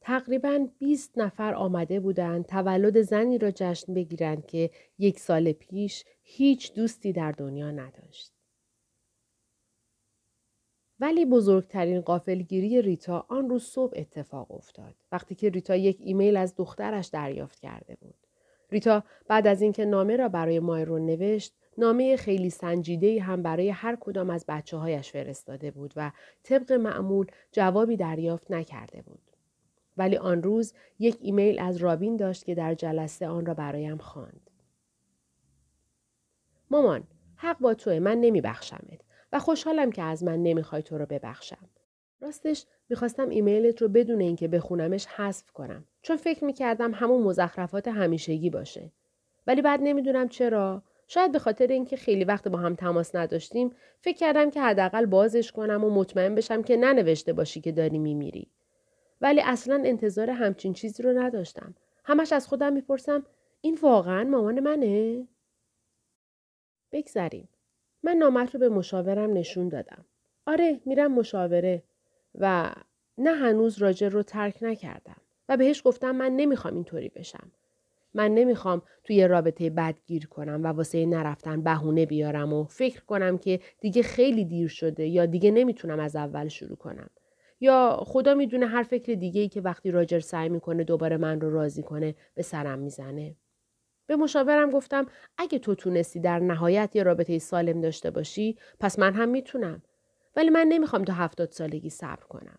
تقریبا 0.00 0.68
20 0.78 1.18
نفر 1.18 1.54
آمده 1.54 2.00
بودند 2.00 2.46
تولد 2.46 3.02
زنی 3.02 3.38
را 3.38 3.50
جشن 3.50 3.94
بگیرند 3.94 4.46
که 4.46 4.70
یک 4.98 5.20
سال 5.20 5.52
پیش 5.52 6.04
هیچ 6.22 6.74
دوستی 6.74 7.12
در 7.12 7.32
دنیا 7.32 7.70
نداشت. 7.70 8.37
ولی 11.00 11.24
بزرگترین 11.24 12.00
قافلگیری 12.00 12.82
ریتا 12.82 13.26
آن 13.28 13.48
روز 13.48 13.62
صبح 13.62 13.92
اتفاق 13.96 14.52
افتاد 14.52 14.94
وقتی 15.12 15.34
که 15.34 15.50
ریتا 15.50 15.76
یک 15.76 15.98
ایمیل 16.00 16.36
از 16.36 16.54
دخترش 16.56 17.06
دریافت 17.06 17.60
کرده 17.60 17.96
بود 18.00 18.14
ریتا 18.70 19.02
بعد 19.28 19.46
از 19.46 19.62
اینکه 19.62 19.84
نامه 19.84 20.16
را 20.16 20.28
برای 20.28 20.60
مایرون 20.60 21.06
نوشت 21.06 21.54
نامه 21.78 22.16
خیلی 22.16 22.50
سنجیده 22.50 23.22
هم 23.22 23.42
برای 23.42 23.70
هر 23.70 23.96
کدام 24.00 24.30
از 24.30 24.44
بچه 24.48 24.76
هایش 24.76 25.10
فرستاده 25.10 25.70
بود 25.70 25.92
و 25.96 26.12
طبق 26.42 26.72
معمول 26.72 27.26
جوابی 27.52 27.96
دریافت 27.96 28.50
نکرده 28.50 29.02
بود. 29.02 29.20
ولی 29.96 30.16
آن 30.16 30.42
روز 30.42 30.74
یک 30.98 31.18
ایمیل 31.20 31.58
از 31.58 31.76
رابین 31.76 32.16
داشت 32.16 32.44
که 32.44 32.54
در 32.54 32.74
جلسه 32.74 33.28
آن 33.28 33.46
را 33.46 33.54
برایم 33.54 33.98
خواند. 33.98 34.50
مامان، 36.70 37.04
حق 37.36 37.58
با 37.58 37.74
توه 37.74 37.98
من 37.98 38.18
نمی 38.20 38.40
بخشمت. 38.40 39.00
و 39.32 39.38
خوشحالم 39.38 39.92
که 39.92 40.02
از 40.02 40.24
من 40.24 40.42
نمی‌خوای 40.42 40.82
تو 40.82 40.98
رو 40.98 41.06
ببخشم. 41.06 41.68
راستش 42.20 42.66
می‌خواستم 42.88 43.28
ایمیلت 43.28 43.82
رو 43.82 43.88
بدون 43.88 44.20
اینکه 44.20 44.48
بخونمش 44.48 45.06
حذف 45.06 45.50
کنم 45.50 45.84
چون 46.02 46.16
فکر 46.16 46.44
می‌کردم 46.44 46.94
همون 46.94 47.22
مزخرفات 47.22 47.88
همیشگی 47.88 48.50
باشه. 48.50 48.92
ولی 49.46 49.62
بعد 49.62 49.80
نمی‌دونم 49.82 50.28
چرا 50.28 50.82
شاید 51.06 51.32
به 51.32 51.38
خاطر 51.38 51.66
اینکه 51.66 51.96
خیلی 51.96 52.24
وقت 52.24 52.48
با 52.48 52.58
هم 52.58 52.74
تماس 52.74 53.14
نداشتیم 53.14 53.70
فکر 54.00 54.16
کردم 54.16 54.50
که 54.50 54.62
حداقل 54.62 55.06
بازش 55.06 55.52
کنم 55.52 55.84
و 55.84 55.90
مطمئن 55.90 56.34
بشم 56.34 56.62
که 56.62 56.76
ننوشته 56.76 57.32
باشی 57.32 57.60
که 57.60 57.72
داری 57.72 57.98
میمیری. 57.98 58.50
ولی 59.20 59.40
اصلا 59.40 59.82
انتظار 59.84 60.30
همچین 60.30 60.72
چیزی 60.72 61.02
رو 61.02 61.18
نداشتم. 61.18 61.74
همش 62.04 62.32
از 62.32 62.46
خودم 62.48 62.72
می‌پرسم 62.72 63.26
این 63.60 63.78
واقعا 63.82 64.24
مامان 64.24 64.60
منه؟ 64.60 65.28
بگذریم. 66.92 67.48
من 68.02 68.16
نامت 68.16 68.54
رو 68.54 68.60
به 68.60 68.68
مشاورم 68.68 69.32
نشون 69.32 69.68
دادم. 69.68 70.04
آره 70.46 70.80
میرم 70.84 71.12
مشاوره 71.12 71.82
و 72.34 72.74
نه 73.18 73.30
هنوز 73.30 73.78
راجر 73.78 74.08
رو 74.08 74.22
ترک 74.22 74.58
نکردم 74.62 75.16
و 75.48 75.56
بهش 75.56 75.82
گفتم 75.84 76.10
من 76.10 76.32
نمی‌خوام 76.32 76.74
اینطوری 76.74 77.08
بشم. 77.08 77.52
من 78.14 78.34
نمی‌خوام 78.34 78.82
توی 79.04 79.28
رابطه 79.28 79.70
بد 79.70 79.94
گیر 80.06 80.26
کنم 80.26 80.64
و 80.64 80.66
واسه 80.66 81.06
نرفتن 81.06 81.62
بهونه 81.62 82.06
بیارم 82.06 82.52
و 82.52 82.64
فکر 82.64 83.04
کنم 83.04 83.38
که 83.38 83.60
دیگه 83.80 84.02
خیلی 84.02 84.44
دیر 84.44 84.68
شده 84.68 85.06
یا 85.06 85.26
دیگه 85.26 85.50
نمی‌تونم 85.50 86.00
از 86.00 86.16
اول 86.16 86.48
شروع 86.48 86.76
کنم. 86.76 87.10
یا 87.60 88.00
خدا 88.06 88.34
می‌دونه 88.34 88.66
هر 88.66 88.82
فکر 88.82 89.14
دیگه 89.14 89.40
ای 89.40 89.48
که 89.48 89.60
وقتی 89.60 89.90
راجر 89.90 90.20
سعی 90.20 90.48
می‌کنه 90.48 90.84
دوباره 90.84 91.16
من 91.16 91.40
رو 91.40 91.50
راضی 91.50 91.82
کنه 91.82 92.14
به 92.34 92.42
سرم 92.42 92.78
می‌زنه. 92.78 93.34
به 94.08 94.16
مشاورم 94.16 94.70
گفتم 94.70 95.06
اگه 95.38 95.58
تو 95.58 95.74
تونستی 95.74 96.20
در 96.20 96.38
نهایت 96.38 96.96
یه 96.96 97.02
رابطه 97.02 97.38
سالم 97.38 97.80
داشته 97.80 98.10
باشی 98.10 98.58
پس 98.80 98.98
من 98.98 99.14
هم 99.14 99.28
می‌تونم. 99.28 99.82
ولی 100.36 100.50
من 100.50 100.66
نمی‌خوام 100.68 101.04
تا 101.04 101.12
هفتاد 101.12 101.52
سالگی 101.52 101.90
صبر 101.90 102.24
کنم. 102.24 102.58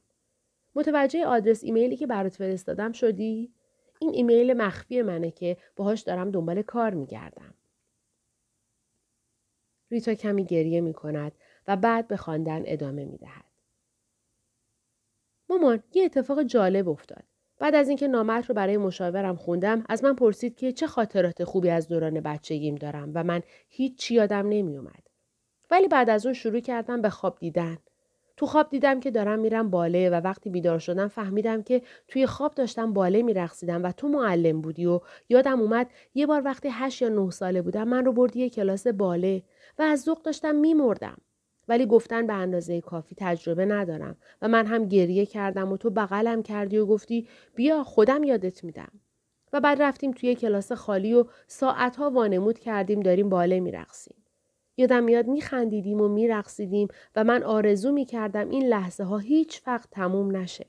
متوجه 0.76 1.26
آدرس 1.26 1.64
ایمیلی 1.64 1.98
که 1.98 2.08
برات 2.08 2.36
فرستادم 2.36 2.92
شدی؟ 2.92 3.54
این 4.00 4.14
ایمیل 4.14 4.54
مخفی 4.54 5.02
منه 5.02 5.32
که 5.32 5.58
باهاش 5.76 6.02
دارم 6.02 6.32
دنبال 6.32 6.62
کار 6.62 6.94
میگردم. 6.94 7.54
ریتا 9.92 10.14
کمی 10.14 10.46
گریه 10.46 10.82
می 10.82 10.94
کند 10.94 11.32
و 11.68 11.78
بعد 11.78 12.08
به 12.08 12.18
خواندن 12.18 12.64
ادامه 12.66 13.06
می 13.06 13.18
دهد. 13.18 13.46
مامان 15.50 15.84
یه 15.94 16.06
اتفاق 16.06 16.44
جالب 16.44 16.90
افتاد. 16.90 17.24
بعد 17.60 17.76
از 17.76 17.88
اینکه 17.88 18.08
نامت 18.08 18.46
رو 18.46 18.56
برای 18.56 18.78
مشاورم 18.78 19.36
خوندم 19.36 19.84
از 19.90 20.04
من 20.04 20.16
پرسید 20.16 20.56
که 20.56 20.72
چه 20.72 20.88
خاطرات 20.88 21.44
خوبی 21.44 21.70
از 21.70 21.88
دوران 21.88 22.20
بچگیم 22.20 22.76
دارم 22.76 23.12
و 23.16 23.24
من 23.24 23.42
هیچ 23.70 23.98
چی 23.98 24.16
یادم 24.16 24.50
نمی 24.50 24.78
اومد. 24.78 25.10
ولی 25.72 25.88
بعد 25.88 26.10
از 26.10 26.26
اون 26.26 26.34
شروع 26.34 26.60
کردم 26.60 27.02
به 27.02 27.10
خواب 27.10 27.38
دیدن. 27.40 27.78
تو 28.38 28.46
خواب 28.46 28.70
دیدم 28.70 29.00
که 29.00 29.12
دارم 29.12 29.40
میرم 29.40 29.70
باله 29.70 30.10
و 30.10 30.14
وقتی 30.14 30.50
بیدار 30.50 30.80
شدم 30.80 31.08
فهمیدم 31.08 31.64
که 31.64 31.82
توی 32.08 32.26
خواب 32.26 32.54
داشتم 32.54 32.94
باله 32.94 33.22
میرقصیدم 33.22 33.84
و 33.84 33.92
تو 33.92 34.08
معلم 34.08 34.62
بودی 34.62 34.86
و 34.86 35.00
یادم 35.30 35.62
اومد 35.62 35.88
یه 36.14 36.26
بار 36.26 36.42
وقتی 36.46 36.70
هشت 36.72 37.02
یا 37.02 37.10
نه 37.10 37.30
ساله 37.30 37.62
بودم 37.62 37.88
من 37.88 38.06
رو 38.06 38.14
بردی 38.14 38.40
یه 38.40 38.50
کلاس 38.50 38.88
باله 38.88 39.44
و 39.80 39.82
از 39.82 40.02
ذوق 40.02 40.22
داشتم 40.22 40.56
میمردم. 40.56 41.18
ولی 41.70 41.86
گفتن 41.86 42.28
به 42.28 42.34
اندازه 42.34 42.82
کافی 42.82 43.16
تجربه 43.18 43.66
ندارم 43.66 44.18
و 44.42 44.48
من 44.48 44.66
هم 44.66 44.86
گریه 44.86 45.26
کردم 45.26 45.72
و 45.72 45.78
تو 45.78 45.90
بغلم 45.90 46.44
کردی 46.44 46.78
و 46.78 46.86
گفتی 46.86 47.28
بیا 47.56 47.84
خودم 47.84 48.24
یادت 48.24 48.64
میدم. 48.64 48.92
و 49.54 49.62
بعد 49.62 49.82
رفتیم 49.82 50.12
توی 50.12 50.36
کلاس 50.36 50.72
خالی 50.72 51.14
و 51.14 51.26
ساعتها 51.48 52.10
وانمود 52.10 52.60
کردیم 52.60 53.00
داریم 53.00 53.30
باله 53.30 53.60
میرقصیم. 53.60 54.16
یادم 54.78 55.04
میاد 55.04 55.28
میخندیدیم 55.28 56.02
و 56.02 56.08
میرقصیدیم 56.08 56.88
و 57.16 57.24
من 57.24 57.44
آرزو 57.44 57.92
می‌کردم 57.92 58.50
این 58.50 58.68
لحظه 58.68 59.04
ها 59.04 59.18
هیچ 59.18 59.62
وقت 59.68 59.90
تموم 59.92 60.36
نشه. 60.36 60.66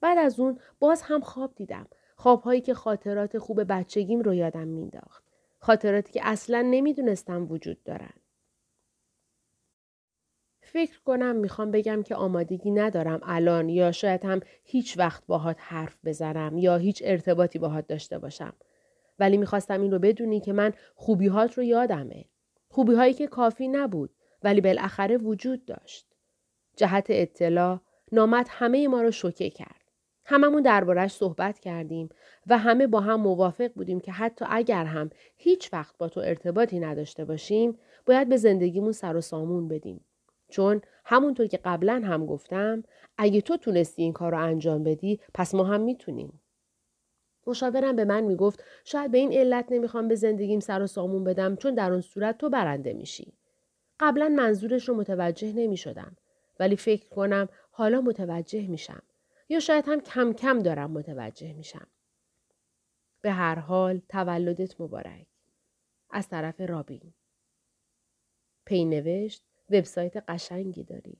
بعد 0.00 0.18
از 0.18 0.40
اون 0.40 0.58
باز 0.80 1.02
هم 1.02 1.20
خواب 1.20 1.54
دیدم. 1.54 1.86
خوابهایی 2.16 2.60
که 2.60 2.74
خاطرات 2.74 3.38
خوب 3.38 3.72
بچگیم 3.72 4.20
رو 4.20 4.34
یادم 4.34 4.68
مینداخت. 4.68 5.24
خاطراتی 5.58 6.12
که 6.12 6.20
اصلا 6.24 6.62
نمی‌دونستم 6.62 7.46
وجود 7.50 7.82
دارن. 7.84 8.14
فکر 10.72 11.00
کنم 11.00 11.36
می‌خوام 11.36 11.70
بگم 11.70 12.02
که 12.02 12.14
آمادگی 12.14 12.70
ندارم 12.70 13.20
الان 13.22 13.68
یا 13.68 13.92
شاید 13.92 14.24
هم 14.24 14.40
هیچ 14.64 14.98
وقت 14.98 15.26
باهات 15.26 15.56
حرف 15.60 15.96
بزنم 16.04 16.58
یا 16.58 16.76
هیچ 16.76 17.02
ارتباطی 17.04 17.58
باهات 17.58 17.86
داشته 17.86 18.18
باشم. 18.18 18.52
ولی 19.18 19.36
می‌خواستم 19.36 19.80
این 19.80 19.90
رو 19.90 19.98
بدونی 19.98 20.40
که 20.40 20.52
من 20.52 20.72
خوبیهات 20.94 21.58
رو 21.58 21.64
یادمه. 21.64 22.24
خوبی 22.68 22.94
هایی 22.94 23.14
که 23.14 23.26
کافی 23.26 23.68
نبود 23.68 24.10
ولی 24.42 24.60
بالاخره 24.60 25.16
وجود 25.16 25.64
داشت. 25.64 26.06
جهت 26.76 27.06
اطلاع 27.08 27.80
نامت 28.12 28.46
همه 28.50 28.88
ما 28.88 29.02
رو 29.02 29.10
شوکه 29.10 29.50
کرد. 29.50 29.84
هممون 30.24 30.62
دربارش 30.62 31.12
صحبت 31.12 31.58
کردیم 31.58 32.08
و 32.46 32.58
همه 32.58 32.86
با 32.86 33.00
هم 33.00 33.20
موافق 33.20 33.72
بودیم 33.72 34.00
که 34.00 34.12
حتی 34.12 34.44
اگر 34.48 34.84
هم 34.84 35.10
هیچ 35.36 35.72
وقت 35.72 35.98
با 35.98 36.08
تو 36.08 36.20
ارتباطی 36.20 36.80
نداشته 36.80 37.24
باشیم 37.24 37.78
باید 38.06 38.28
به 38.28 38.36
زندگیمون 38.36 38.92
سر 38.92 39.16
و 39.16 39.20
سامون 39.20 39.68
بدیم. 39.68 40.00
چون 40.48 40.80
همونطور 41.04 41.46
که 41.46 41.60
قبلا 41.64 42.02
هم 42.04 42.26
گفتم 42.26 42.82
اگه 43.18 43.40
تو 43.40 43.56
تونستی 43.56 44.02
این 44.02 44.12
کار 44.12 44.32
رو 44.32 44.42
انجام 44.42 44.84
بدی 44.84 45.20
پس 45.34 45.54
ما 45.54 45.64
هم 45.64 45.80
می‌تونیم. 45.80 46.40
مشاورم 47.46 47.96
به 47.96 48.04
من 48.04 48.20
می‌گفت 48.24 48.64
شاید 48.84 49.10
به 49.10 49.18
این 49.18 49.32
علت 49.32 49.66
نمی‌خوام 49.70 50.08
به 50.08 50.14
زندگیم 50.14 50.60
سر 50.60 50.82
و 50.82 50.86
سامون 50.86 51.24
بدم 51.24 51.56
چون 51.56 51.74
در 51.74 51.92
اون 51.92 52.00
صورت 52.00 52.38
تو 52.38 52.50
برنده 52.50 52.92
میشی. 52.92 53.32
قبلا 54.00 54.28
منظورش 54.28 54.88
رو 54.88 54.94
متوجه 54.94 55.52
نمی‌شدم 55.52 56.16
ولی 56.60 56.76
فکر 56.76 57.08
کنم 57.08 57.48
حالا 57.70 58.00
متوجه 58.00 58.66
میشم 58.66 59.02
یا 59.48 59.60
شاید 59.60 59.84
هم 59.88 60.00
کم 60.00 60.32
کم 60.32 60.58
دارم 60.58 60.90
متوجه 60.90 61.52
میشم. 61.52 61.86
به 63.20 63.30
هر 63.30 63.58
حال 63.58 64.00
تولدت 64.08 64.80
مبارک. 64.80 65.26
از 66.10 66.28
طرف 66.28 66.60
رابین. 66.60 67.14
پی 68.64 68.84
نوشت 68.84 69.47
وبسایت 69.70 70.16
قشنگی 70.16 70.84
داری. 70.84 71.16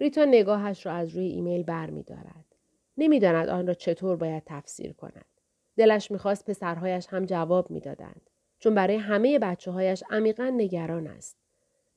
ریتا 0.00 0.24
نگاهش 0.24 0.86
را 0.86 0.92
از 0.92 1.16
روی 1.16 1.26
ایمیل 1.26 1.62
بر 1.62 1.90
می 1.90 2.02
دارد. 2.02 2.44
نمی‌داند 2.98 3.48
آن 3.48 3.66
را 3.66 3.74
چطور 3.74 4.16
باید 4.16 4.42
تفسیر 4.46 4.92
کند. 4.92 5.24
دلش 5.76 6.10
می‌خواست 6.10 6.50
پسرهایش 6.50 7.06
هم 7.10 7.24
جواب 7.24 7.70
می‌دادند. 7.70 8.30
چون 8.58 8.74
برای 8.74 8.96
همه 8.96 9.38
بچه 9.38 9.70
هایش 9.70 10.04
عمیقا 10.10 10.44
نگران 10.44 11.06
است. 11.06 11.36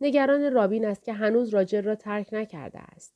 نگران 0.02 0.54
رابین 0.54 0.86
است 0.86 1.04
که 1.04 1.14
هنوز 1.14 1.50
راجر 1.50 1.82
را 1.82 1.96
ترک 1.96 2.30
نکرده 2.32 2.80
است. 2.80 3.14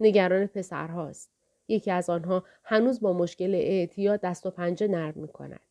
نگران 0.00 0.46
پسرهاست. 0.46 1.30
یکی 1.68 1.90
از 1.90 2.10
آنها 2.10 2.44
هنوز 2.64 3.00
با 3.00 3.12
مشکل 3.12 3.54
اعتیاد 3.54 4.20
دست 4.20 4.46
و 4.46 4.50
پنجه 4.50 4.88
نرم 4.88 5.14
می 5.16 5.28
کند. 5.28 5.63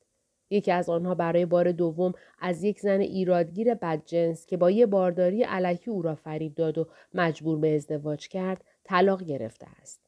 یکی 0.53 0.71
از 0.71 0.89
آنها 0.89 1.15
برای 1.15 1.45
بار 1.45 1.71
دوم 1.71 2.13
از 2.39 2.63
یک 2.63 2.79
زن 2.79 2.99
ایرادگیر 2.99 3.73
بدجنس 3.73 4.45
که 4.45 4.57
با 4.57 4.71
یه 4.71 4.85
بارداری 4.85 5.43
علکی 5.43 5.91
او 5.91 6.01
را 6.01 6.15
فریب 6.15 6.55
داد 6.55 6.77
و 6.77 6.87
مجبور 7.13 7.59
به 7.59 7.75
ازدواج 7.75 8.27
کرد 8.27 8.63
طلاق 8.83 9.23
گرفته 9.23 9.67
است. 9.81 9.99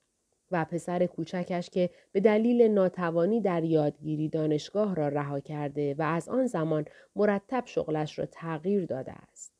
و 0.52 0.66
پسر 0.66 1.06
کوچکش 1.06 1.70
که 1.70 1.90
به 2.12 2.20
دلیل 2.20 2.62
ناتوانی 2.62 3.42
در 3.42 3.64
یادگیری 3.64 4.30
دانشگاه 4.30 4.96
را 4.96 5.08
رها 5.08 5.40
کرده 5.40 5.96
و 5.98 6.02
از 6.02 6.30
آن 6.30 6.48
زمان 6.48 6.86
مرتب 7.16 7.64
شغلش 7.66 8.20
را 8.20 8.26
تغییر 8.26 8.86
داده 8.86 9.12
است. 9.12 9.54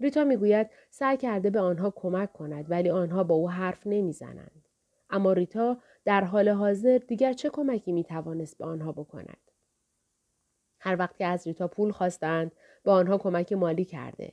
ریتا 0.00 0.24
می‌گوید 0.24 0.70
سعی 0.90 1.16
کرده 1.16 1.50
به 1.50 1.60
آنها 1.60 1.90
کمک 1.96 2.32
کند 2.32 2.70
ولی 2.70 2.90
آنها 2.90 3.24
با 3.24 3.34
او 3.34 3.50
حرف 3.50 3.86
نمی‌زنند. 3.86 4.68
اما 5.10 5.32
ریتا 5.32 5.78
در 6.04 6.24
حال 6.24 6.48
حاضر 6.48 6.98
دیگر 6.98 7.32
چه 7.32 7.50
کمکی 7.50 7.92
می 7.92 8.04
توانست 8.04 8.58
به 8.58 8.64
آنها 8.64 8.92
بکند؟ 8.92 9.50
هر 10.84 10.96
وقت 10.98 11.16
که 11.16 11.26
از 11.26 11.46
ریتا 11.46 11.68
پول 11.68 11.92
خواستند 11.92 12.52
به 12.82 12.90
آنها 12.90 13.18
کمک 13.18 13.52
مالی 13.52 13.84
کرده 13.84 14.32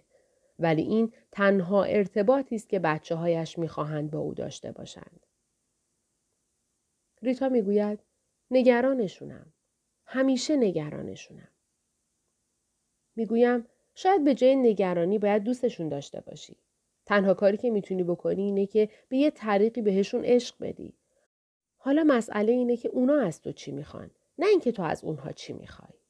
ولی 0.60 0.82
این 0.82 1.14
تنها 1.32 1.84
ارتباطی 1.84 2.56
است 2.56 2.70
که 2.70 2.80
بچه 2.80 3.16
هایش 3.16 3.58
می‌خواهند 3.58 4.12
با 4.12 4.20
او 4.20 4.34
داشته 4.34 4.72
باشند. 4.72 5.26
ریتا 7.22 7.50
می‌گوید 7.50 8.00
نگرانشونم. 8.52 9.54
همیشه 10.06 10.56
نگرانشونم. 10.56 11.48
می‌گویم 13.16 13.66
شاید 13.96 14.24
به 14.24 14.36
جای 14.36 14.56
نگرانی 14.56 15.20
باید 15.20 15.44
دوستشون 15.44 15.90
داشته 15.90 16.22
باشی. 16.22 16.58
تنها 17.06 17.34
کاری 17.34 17.58
که 17.58 17.70
می‌تونی 17.70 18.04
بکنی 18.04 18.42
اینه 18.42 18.66
که 18.66 18.90
به 19.10 19.18
یه 19.18 19.32
طریقی 19.32 19.82
بهشون 19.82 20.26
عشق 20.26 20.56
بدی. 20.62 20.94
حالا 21.78 22.04
مسئله 22.04 22.52
اینه 22.52 22.78
که 22.78 22.90
اونا 22.90 23.22
از 23.22 23.42
تو 23.42 23.52
چی 23.52 23.72
می‌خوان 23.72 24.12
نه 24.38 24.48
اینکه 24.48 24.72
تو 24.72 24.84
از 24.84 25.04
اونها 25.04 25.32
چی 25.32 25.54
می‌خوای. 25.54 26.01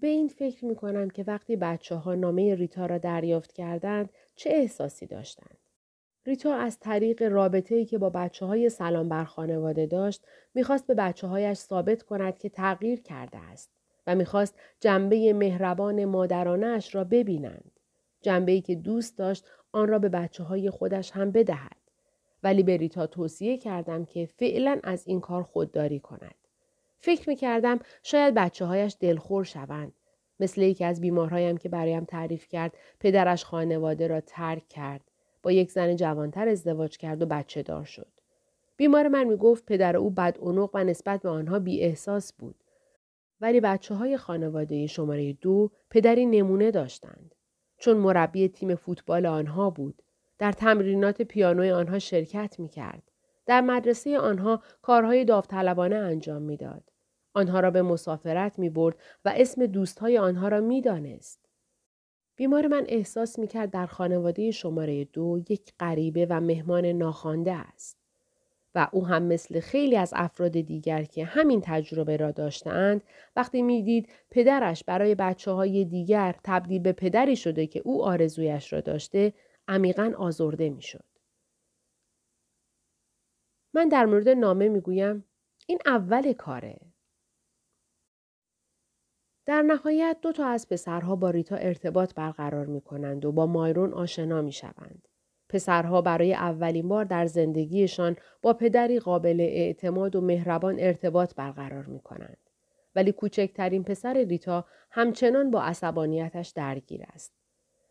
به 0.00 0.06
این 0.06 0.28
فکر 0.28 0.64
می‌کنم 0.64 1.10
که 1.10 1.24
وقتی 1.26 1.56
بچه 1.56 1.94
ها 1.94 2.14
نامه 2.14 2.54
ریتا 2.54 2.86
را 2.86 2.98
دریافت 2.98 3.52
کردند 3.52 4.10
چه 4.36 4.50
احساسی 4.50 5.06
داشتند. 5.06 5.56
ریتا 6.26 6.54
از 6.54 6.78
طریق 6.80 7.22
رابطه 7.22 7.74
ای 7.74 7.84
که 7.84 7.98
با 7.98 8.10
بچه 8.10 8.46
های 8.46 8.68
سلام 8.70 9.08
بر 9.08 9.24
خانواده 9.24 9.86
داشت 9.86 10.26
می‌خواست 10.54 10.86
به 10.86 10.94
بچه 10.94 11.26
هایش 11.26 11.58
ثابت 11.58 12.02
کند 12.02 12.38
که 12.38 12.48
تغییر 12.48 13.00
کرده 13.00 13.38
است 13.38 13.70
و 14.06 14.14
می‌خواست 14.14 14.54
جنبه 14.80 15.32
مهربان 15.32 16.04
مادرانش 16.04 16.94
را 16.94 17.04
ببینند. 17.04 17.70
جنبه 18.22 18.52
ای 18.52 18.60
که 18.60 18.74
دوست 18.74 19.18
داشت 19.18 19.46
آن 19.72 19.88
را 19.88 19.98
به 19.98 20.08
بچه 20.08 20.42
های 20.42 20.70
خودش 20.70 21.10
هم 21.10 21.30
بدهد. 21.30 21.76
ولی 22.42 22.62
به 22.62 22.76
ریتا 22.76 23.06
توصیه 23.06 23.58
کردم 23.58 24.04
که 24.04 24.26
فعلا 24.26 24.80
از 24.82 25.06
این 25.06 25.20
کار 25.20 25.42
خودداری 25.42 26.00
کند. 26.00 26.39
فکر 27.02 27.28
می 27.28 27.36
کردم 27.36 27.78
شاید 28.02 28.34
بچه 28.34 28.64
هایش 28.64 28.96
دلخور 29.00 29.44
شوند. 29.44 29.92
مثل 30.40 30.62
یکی 30.62 30.84
از 30.84 31.00
بیمارهایم 31.00 31.56
که 31.56 31.68
برایم 31.68 32.04
تعریف 32.04 32.48
کرد 32.48 32.74
پدرش 33.00 33.44
خانواده 33.44 34.06
را 34.06 34.20
ترک 34.20 34.68
کرد 34.68 35.00
با 35.42 35.52
یک 35.52 35.70
زن 35.70 35.96
جوانتر 35.96 36.48
ازدواج 36.48 36.98
کرد 36.98 37.22
و 37.22 37.26
بچه 37.26 37.62
دار 37.62 37.84
شد. 37.84 38.08
بیمار 38.76 39.08
من 39.08 39.24
می 39.24 39.36
گفت 39.36 39.66
پدر 39.66 39.96
او 39.96 40.10
بد 40.10 40.38
و 40.74 40.84
نسبت 40.84 41.22
به 41.22 41.28
آنها 41.28 41.58
بی 41.58 41.80
احساس 41.80 42.32
بود. 42.32 42.54
ولی 43.40 43.60
بچه 43.60 43.94
های 43.94 44.16
خانواده 44.16 44.86
شماره 44.86 45.32
دو 45.32 45.70
پدری 45.90 46.26
نمونه 46.26 46.70
داشتند. 46.70 47.34
چون 47.78 47.96
مربی 47.96 48.48
تیم 48.48 48.74
فوتبال 48.74 49.26
آنها 49.26 49.70
بود. 49.70 50.02
در 50.38 50.52
تمرینات 50.52 51.22
پیانوی 51.22 51.70
آنها 51.70 51.98
شرکت 51.98 52.56
می 52.58 52.68
کرد. 52.68 53.02
در 53.46 53.60
مدرسه 53.60 54.18
آنها 54.18 54.62
کارهای 54.82 55.24
داوطلبانه 55.24 55.96
انجام 55.96 56.42
می‌داد. 56.42 56.89
آنها 57.34 57.60
را 57.60 57.70
به 57.70 57.82
مسافرت 57.82 58.58
می 58.58 58.70
برد 58.70 58.96
و 59.24 59.32
اسم 59.36 59.66
دوستهای 59.66 60.18
آنها 60.18 60.48
را 60.48 60.60
می 60.60 60.80
دانست. 60.80 61.48
بیمار 62.36 62.66
من 62.66 62.84
احساس 62.88 63.38
می 63.38 63.46
کرد 63.46 63.70
در 63.70 63.86
خانواده 63.86 64.50
شماره 64.50 65.04
دو 65.04 65.40
یک 65.48 65.72
غریبه 65.80 66.26
و 66.30 66.40
مهمان 66.40 66.86
ناخوانده 66.86 67.52
است. 67.52 68.00
و 68.74 68.88
او 68.92 69.06
هم 69.06 69.22
مثل 69.22 69.60
خیلی 69.60 69.96
از 69.96 70.12
افراد 70.16 70.52
دیگر 70.52 71.04
که 71.04 71.24
همین 71.24 71.60
تجربه 71.64 72.16
را 72.16 72.30
داشتند 72.30 73.02
وقتی 73.36 73.62
می‌دید 73.62 74.08
پدرش 74.30 74.84
برای 74.84 75.14
بچه 75.14 75.50
های 75.50 75.84
دیگر 75.84 76.34
تبدیل 76.44 76.82
به 76.82 76.92
پدری 76.92 77.36
شده 77.36 77.66
که 77.66 77.82
او 77.84 78.04
آرزویش 78.04 78.72
را 78.72 78.80
داشته 78.80 79.32
عمیقا 79.68 80.12
آزرده 80.18 80.70
می‌شد. 80.70 81.04
من 83.74 83.88
در 83.88 84.06
مورد 84.06 84.28
نامه 84.28 84.68
می‌گویم 84.68 85.24
این 85.66 85.78
اول 85.86 86.32
کاره. 86.32 86.89
در 89.50 89.62
نهایت 89.62 90.16
دو 90.22 90.32
تا 90.32 90.46
از 90.46 90.68
پسرها 90.68 91.16
با 91.16 91.30
ریتا 91.30 91.56
ارتباط 91.56 92.14
برقرار 92.14 92.66
می 92.66 92.80
کنند 92.80 93.24
و 93.24 93.32
با 93.32 93.46
مایرون 93.46 93.92
آشنا 93.92 94.42
می 94.42 94.52
شوند. 94.52 95.08
پسرها 95.48 96.02
برای 96.02 96.34
اولین 96.34 96.88
بار 96.88 97.04
در 97.04 97.26
زندگیشان 97.26 98.16
با 98.42 98.52
پدری 98.52 99.00
قابل 99.00 99.40
اعتماد 99.40 100.16
و 100.16 100.20
مهربان 100.20 100.76
ارتباط 100.78 101.34
برقرار 101.34 101.84
می 101.84 102.00
کنند. 102.00 102.36
ولی 102.94 103.12
کوچکترین 103.12 103.84
پسر 103.84 104.12
ریتا 104.12 104.64
همچنان 104.90 105.50
با 105.50 105.62
عصبانیتش 105.62 106.48
درگیر 106.48 107.02
است. 107.12 107.32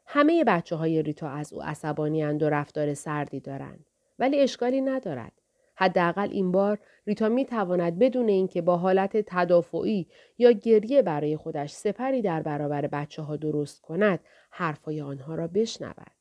همه 0.06 0.44
بچه 0.44 0.76
های 0.76 1.04
ریتا 1.04 1.30
از 1.30 1.54
او 1.54 1.64
عصبانی 1.64 2.24
و 2.24 2.50
رفتار 2.50 2.94
سردی 2.94 3.40
دارند. 3.40 3.86
ولی 4.20 4.40
اشکالی 4.40 4.82
ندارد. 4.82 5.39
حداقل 5.80 6.30
این 6.32 6.52
بار 6.52 6.80
ریتا 7.08 7.30
می 7.30 7.46
تواند 7.46 8.00
بدون 8.00 8.30
اینکه 8.30 8.62
با 8.62 8.78
حالت 8.78 9.18
تدافعی 9.18 10.08
یا 10.38 10.52
گریه 10.52 11.02
برای 11.02 11.38
خودش 11.38 11.72
سپری 11.72 12.22
در 12.22 12.42
برابر 12.42 12.88
بچه 12.88 13.22
ها 13.22 13.36
درست 13.36 13.82
کند 13.82 14.20
حرفای 14.52 15.02
آنها 15.02 15.36
را 15.36 15.48
بشنود. 15.48 16.12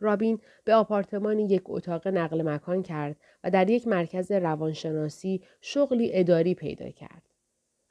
رابین 0.00 0.38
به 0.64 0.74
آپارتمان 0.74 1.38
یک 1.38 1.62
اتاق 1.64 2.08
نقل 2.08 2.42
مکان 2.42 2.82
کرد 2.82 3.16
و 3.44 3.50
در 3.50 3.70
یک 3.70 3.88
مرکز 3.88 4.32
روانشناسی 4.32 5.42
شغلی 5.60 6.10
اداری 6.12 6.54
پیدا 6.54 6.90
کرد. 6.90 7.22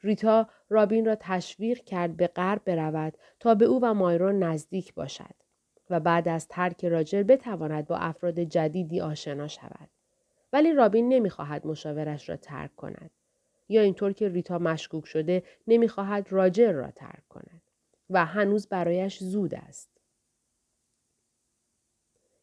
ریتا 0.02 0.48
رابین 0.68 1.04
را 1.04 1.16
تشویق 1.20 1.78
کرد 1.78 2.16
به 2.16 2.26
غرب 2.26 2.62
برود 2.64 3.18
تا 3.40 3.54
به 3.54 3.64
او 3.64 3.80
و 3.82 3.94
مایرون 3.94 4.42
نزدیک 4.42 4.94
باشد 4.94 5.34
و 5.90 6.00
بعد 6.00 6.28
از 6.28 6.48
ترک 6.48 6.84
راجر 6.84 7.22
بتواند 7.22 7.86
با 7.86 7.96
افراد 7.96 8.40
جدیدی 8.40 9.00
آشنا 9.00 9.48
شود. 9.48 9.88
ولی 10.54 10.72
رابین 10.72 11.08
نمی‌خواهد 11.08 11.66
مشاورش 11.66 12.28
را 12.28 12.36
ترک 12.36 12.76
کند. 12.76 13.10
یا 13.68 13.82
اینطور 13.82 14.12
که 14.12 14.28
ریتا 14.28 14.58
مشکوک 14.58 15.06
شده 15.06 15.42
نمی‌خواهد 15.66 16.32
راجر 16.32 16.72
را 16.72 16.90
ترک 16.90 17.28
کند. 17.28 17.62
و 18.10 18.24
هنوز 18.24 18.66
برایش 18.66 19.22
زود 19.22 19.54
است. 19.54 19.90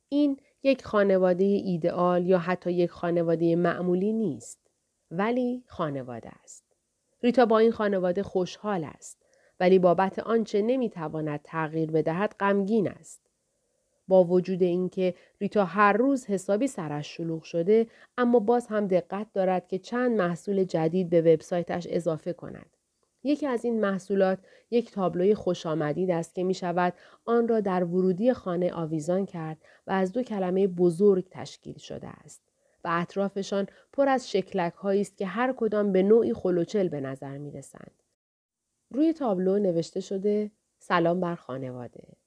این 0.09 0.37
یک 0.63 0.85
خانواده 0.85 1.43
ایدئال 1.43 2.27
یا 2.27 2.37
حتی 2.37 2.71
یک 2.71 2.91
خانواده 2.91 3.55
معمولی 3.55 4.13
نیست. 4.13 4.59
ولی 5.11 5.63
خانواده 5.67 6.29
است. 6.43 6.63
ریتا 7.23 7.45
با 7.45 7.59
این 7.59 7.71
خانواده 7.71 8.23
خوشحال 8.23 8.83
است. 8.83 9.25
ولی 9.59 9.79
بابت 9.79 10.19
آنچه 10.19 10.61
نمی‌تواند 10.61 11.39
تغییر 11.43 11.91
بدهد 11.91 12.35
غمگین 12.39 12.87
است. 12.87 13.30
با 14.11 14.23
وجود 14.23 14.63
اینکه 14.63 15.13
ریتا 15.41 15.65
هر 15.65 15.93
روز 15.93 16.25
حسابی 16.25 16.67
سرش 16.67 17.17
شلوغ 17.17 17.43
شده 17.43 17.87
اما 18.17 18.39
باز 18.39 18.67
هم 18.67 18.87
دقت 18.87 19.27
دارد 19.33 19.67
که 19.67 19.79
چند 19.79 20.17
محصول 20.17 20.63
جدید 20.63 21.09
به 21.09 21.21
وبسایتش 21.21 21.87
اضافه 21.89 22.33
کند. 22.33 22.77
یکی 23.23 23.47
از 23.47 23.65
این 23.65 23.81
محصولات 23.81 24.39
یک 24.71 24.91
تابلوی 24.91 25.35
خوش 25.35 25.65
آمدید 25.65 26.11
است 26.11 26.35
که 26.35 26.43
می 26.43 26.53
شود 26.53 26.93
آن 27.25 27.47
را 27.47 27.59
در 27.59 27.83
ورودی 27.83 28.33
خانه 28.33 28.73
آویزان 28.73 29.25
کرد 29.25 29.57
و 29.87 29.91
از 29.91 30.11
دو 30.11 30.23
کلمه 30.23 30.67
بزرگ 30.67 31.27
تشکیل 31.31 31.77
شده 31.77 32.07
است. 32.07 32.41
و 32.83 32.89
اطرافشان 32.91 33.67
پر 33.93 34.09
از 34.09 34.31
شکلک 34.31 34.85
است 34.85 35.17
که 35.17 35.25
هر 35.25 35.53
کدام 35.57 35.91
به 35.91 36.03
نوعی 36.03 36.33
خلوچل 36.33 36.87
به 36.87 37.01
نظر 37.01 37.37
می 37.37 37.51
رسند. 37.51 38.03
روی 38.89 39.13
تابلو 39.13 39.59
نوشته 39.59 39.99
شده 39.99 40.51
سلام 40.79 41.19
بر 41.19 41.35
خانواده. 41.35 42.20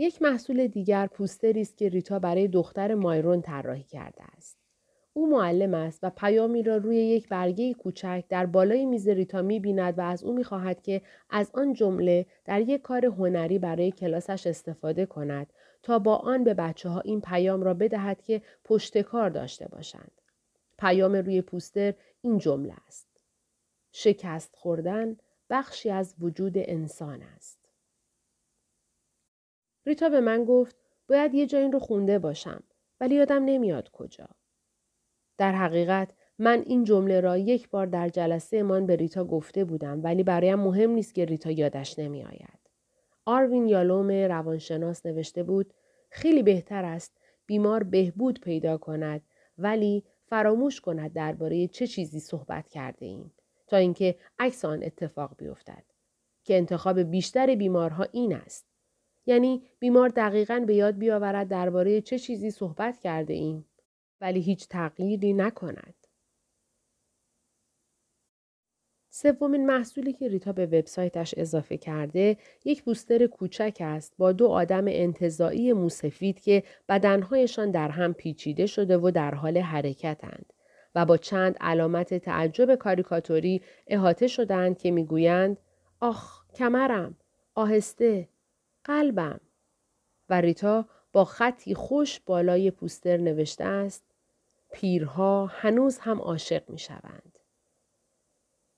یک 0.00 0.22
محصول 0.22 0.66
دیگر 0.66 1.06
پوستری 1.06 1.60
است 1.60 1.76
که 1.76 1.88
ریتا 1.88 2.18
برای 2.18 2.48
دختر 2.48 2.94
مایرون 2.94 3.42
طراحی 3.42 3.82
کرده 3.82 4.24
است. 4.36 4.58
او 5.12 5.30
معلم 5.30 5.74
است 5.74 6.00
و 6.02 6.10
پیامی 6.10 6.62
را 6.62 6.76
روی 6.76 6.96
یک 6.96 7.28
برگه 7.28 7.74
کوچک 7.74 8.24
در 8.28 8.46
بالای 8.46 8.86
میز 8.86 9.08
ریتا 9.08 9.42
می 9.42 9.60
بیند 9.60 9.98
و 9.98 10.02
از 10.02 10.24
او 10.24 10.32
می 10.32 10.44
خواهد 10.44 10.82
که 10.82 11.02
از 11.30 11.50
آن 11.54 11.72
جمله 11.72 12.26
در 12.44 12.60
یک 12.60 12.82
کار 12.82 13.06
هنری 13.06 13.58
برای 13.58 13.90
کلاسش 13.90 14.46
استفاده 14.46 15.06
کند 15.06 15.52
تا 15.82 15.98
با 15.98 16.16
آن 16.16 16.44
به 16.44 16.54
بچه 16.54 16.88
ها 16.88 17.00
این 17.00 17.20
پیام 17.20 17.62
را 17.62 17.74
بدهد 17.74 18.22
که 18.22 18.42
پشت 18.64 18.98
کار 18.98 19.30
داشته 19.30 19.68
باشند. 19.68 20.12
پیام 20.78 21.12
روی 21.12 21.42
پوستر 21.42 21.94
این 22.20 22.38
جمله 22.38 22.74
است. 22.86 23.08
شکست 23.92 24.54
خوردن 24.56 25.16
بخشی 25.50 25.90
از 25.90 26.14
وجود 26.20 26.52
انسان 26.56 27.22
است. 27.22 27.57
ریتا 29.88 30.08
به 30.08 30.20
من 30.20 30.44
گفت 30.44 30.76
باید 31.08 31.34
یه 31.34 31.46
جا 31.46 31.58
این 31.58 31.72
رو 31.72 31.78
خونده 31.78 32.18
باشم 32.18 32.62
ولی 33.00 33.14
یادم 33.14 33.44
نمیاد 33.44 33.90
کجا. 33.90 34.28
در 35.38 35.52
حقیقت 35.52 36.12
من 36.38 36.62
این 36.66 36.84
جمله 36.84 37.20
را 37.20 37.38
یک 37.38 37.70
بار 37.70 37.86
در 37.86 38.08
جلسه 38.08 38.62
من 38.62 38.86
به 38.86 38.96
ریتا 38.96 39.24
گفته 39.24 39.64
بودم 39.64 40.00
ولی 40.04 40.22
برایم 40.22 40.58
مهم 40.58 40.90
نیست 40.90 41.14
که 41.14 41.24
ریتا 41.24 41.50
یادش 41.50 41.98
نمی 41.98 42.24
آید. 42.24 42.58
آروین 43.26 43.68
یالوم 43.68 44.10
روانشناس 44.10 45.06
نوشته 45.06 45.42
بود 45.42 45.74
خیلی 46.10 46.42
بهتر 46.42 46.84
است 46.84 47.18
بیمار 47.46 47.82
بهبود 47.82 48.40
پیدا 48.40 48.78
کند 48.78 49.22
ولی 49.58 50.04
فراموش 50.26 50.80
کند 50.80 51.12
درباره 51.12 51.68
چه 51.68 51.86
چیزی 51.86 52.20
صحبت 52.20 52.68
کرده 52.68 53.06
ایم 53.06 53.34
تا 53.66 53.76
اینکه 53.76 54.18
عکس 54.38 54.64
آن 54.64 54.84
اتفاق 54.84 55.36
بیفتد 55.38 55.84
که 56.44 56.56
انتخاب 56.56 57.00
بیشتر 57.00 57.54
بیمارها 57.54 58.06
این 58.12 58.34
است 58.34 58.67
یعنی 59.28 59.62
بیمار 59.78 60.08
دقیقا 60.08 60.64
به 60.66 60.74
یاد 60.74 60.98
بیاورد 60.98 61.48
درباره 61.48 62.00
چه 62.00 62.18
چیزی 62.18 62.50
صحبت 62.50 63.00
کرده 63.00 63.34
ایم 63.34 63.64
ولی 64.20 64.40
هیچ 64.40 64.68
تغییری 64.68 65.32
نکند. 65.32 65.94
سومین 69.10 69.66
محصولی 69.66 70.12
که 70.12 70.28
ریتا 70.28 70.52
به 70.52 70.66
وبسایتش 70.66 71.34
اضافه 71.36 71.76
کرده 71.76 72.36
یک 72.64 72.82
بوستر 72.82 73.26
کوچک 73.26 73.76
است 73.80 74.14
با 74.18 74.32
دو 74.32 74.46
آدم 74.46 74.84
انتظایی 74.88 75.72
موسفید 75.72 76.40
که 76.40 76.62
بدنهایشان 76.88 77.70
در 77.70 77.88
هم 77.88 78.14
پیچیده 78.14 78.66
شده 78.66 78.98
و 78.98 79.10
در 79.10 79.34
حال 79.34 79.58
حرکتند 79.58 80.52
و 80.94 81.04
با 81.06 81.16
چند 81.16 81.56
علامت 81.60 82.14
تعجب 82.14 82.74
کاریکاتوری 82.74 83.62
احاطه 83.86 84.26
شدند 84.26 84.78
که 84.78 84.90
می‌گویند 84.90 85.56
آخ 86.00 86.44
کمرم 86.54 87.16
آهسته 87.54 88.28
قلبم 88.88 89.40
و 90.28 90.40
ریتا 90.40 90.88
با 91.12 91.24
خطی 91.24 91.74
خوش 91.74 92.20
بالای 92.20 92.70
پوستر 92.70 93.16
نوشته 93.16 93.64
است 93.64 94.04
پیرها 94.72 95.46
هنوز 95.46 95.98
هم 95.98 96.20
عاشق 96.20 96.70
می 96.70 96.78
شوند. 96.78 97.38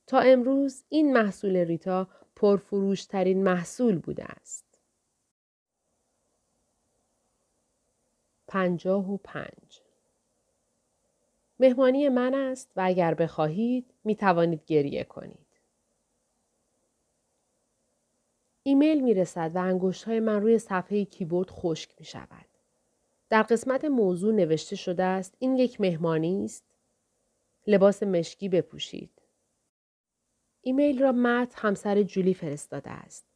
تا 0.06 0.18
امروز 0.18 0.84
این 0.88 1.12
محصول 1.12 1.56
ریتا 1.56 2.08
پرفروشترین 2.36 3.42
محصول 3.42 3.98
بوده 3.98 4.24
است. 4.24 4.80
پنجاه 8.48 9.12
و 9.12 9.16
پنج 9.16 9.80
مهمانی 11.60 12.08
من 12.08 12.34
است 12.34 12.72
و 12.76 12.80
اگر 12.84 13.14
بخواهید 13.14 13.94
می 14.04 14.16
توانید 14.16 14.64
گریه 14.66 15.04
کنید. 15.04 15.49
ایمیل 18.62 19.00
می 19.00 19.14
رسد 19.14 19.50
و 19.54 19.58
انگشت 19.58 20.04
های 20.04 20.20
من 20.20 20.42
روی 20.42 20.58
صفحه 20.58 21.04
کیبورد 21.04 21.50
خشک 21.50 21.94
می 21.98 22.04
شود. 22.04 22.46
در 23.28 23.42
قسمت 23.42 23.84
موضوع 23.84 24.34
نوشته 24.34 24.76
شده 24.76 25.02
است 25.02 25.34
این 25.38 25.56
یک 25.56 25.80
مهمانی 25.80 26.44
است. 26.44 26.64
لباس 27.66 28.02
مشکی 28.02 28.48
بپوشید. 28.48 29.10
ایمیل 30.62 31.02
را 31.02 31.12
مت 31.12 31.54
همسر 31.56 32.02
جولی 32.02 32.34
فرستاده 32.34 32.90
است. 32.90 33.26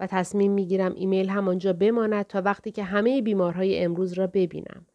و 0.00 0.06
تصمیم 0.06 0.52
می‌گیرم 0.52 0.94
ایمیل 0.94 1.28
همانجا 1.28 1.72
بماند 1.72 2.26
تا 2.26 2.42
وقتی 2.42 2.70
که 2.70 2.82
همه 2.82 3.22
بیمارهای 3.22 3.84
امروز 3.84 4.12
را 4.12 4.26
ببینم. 4.26 4.86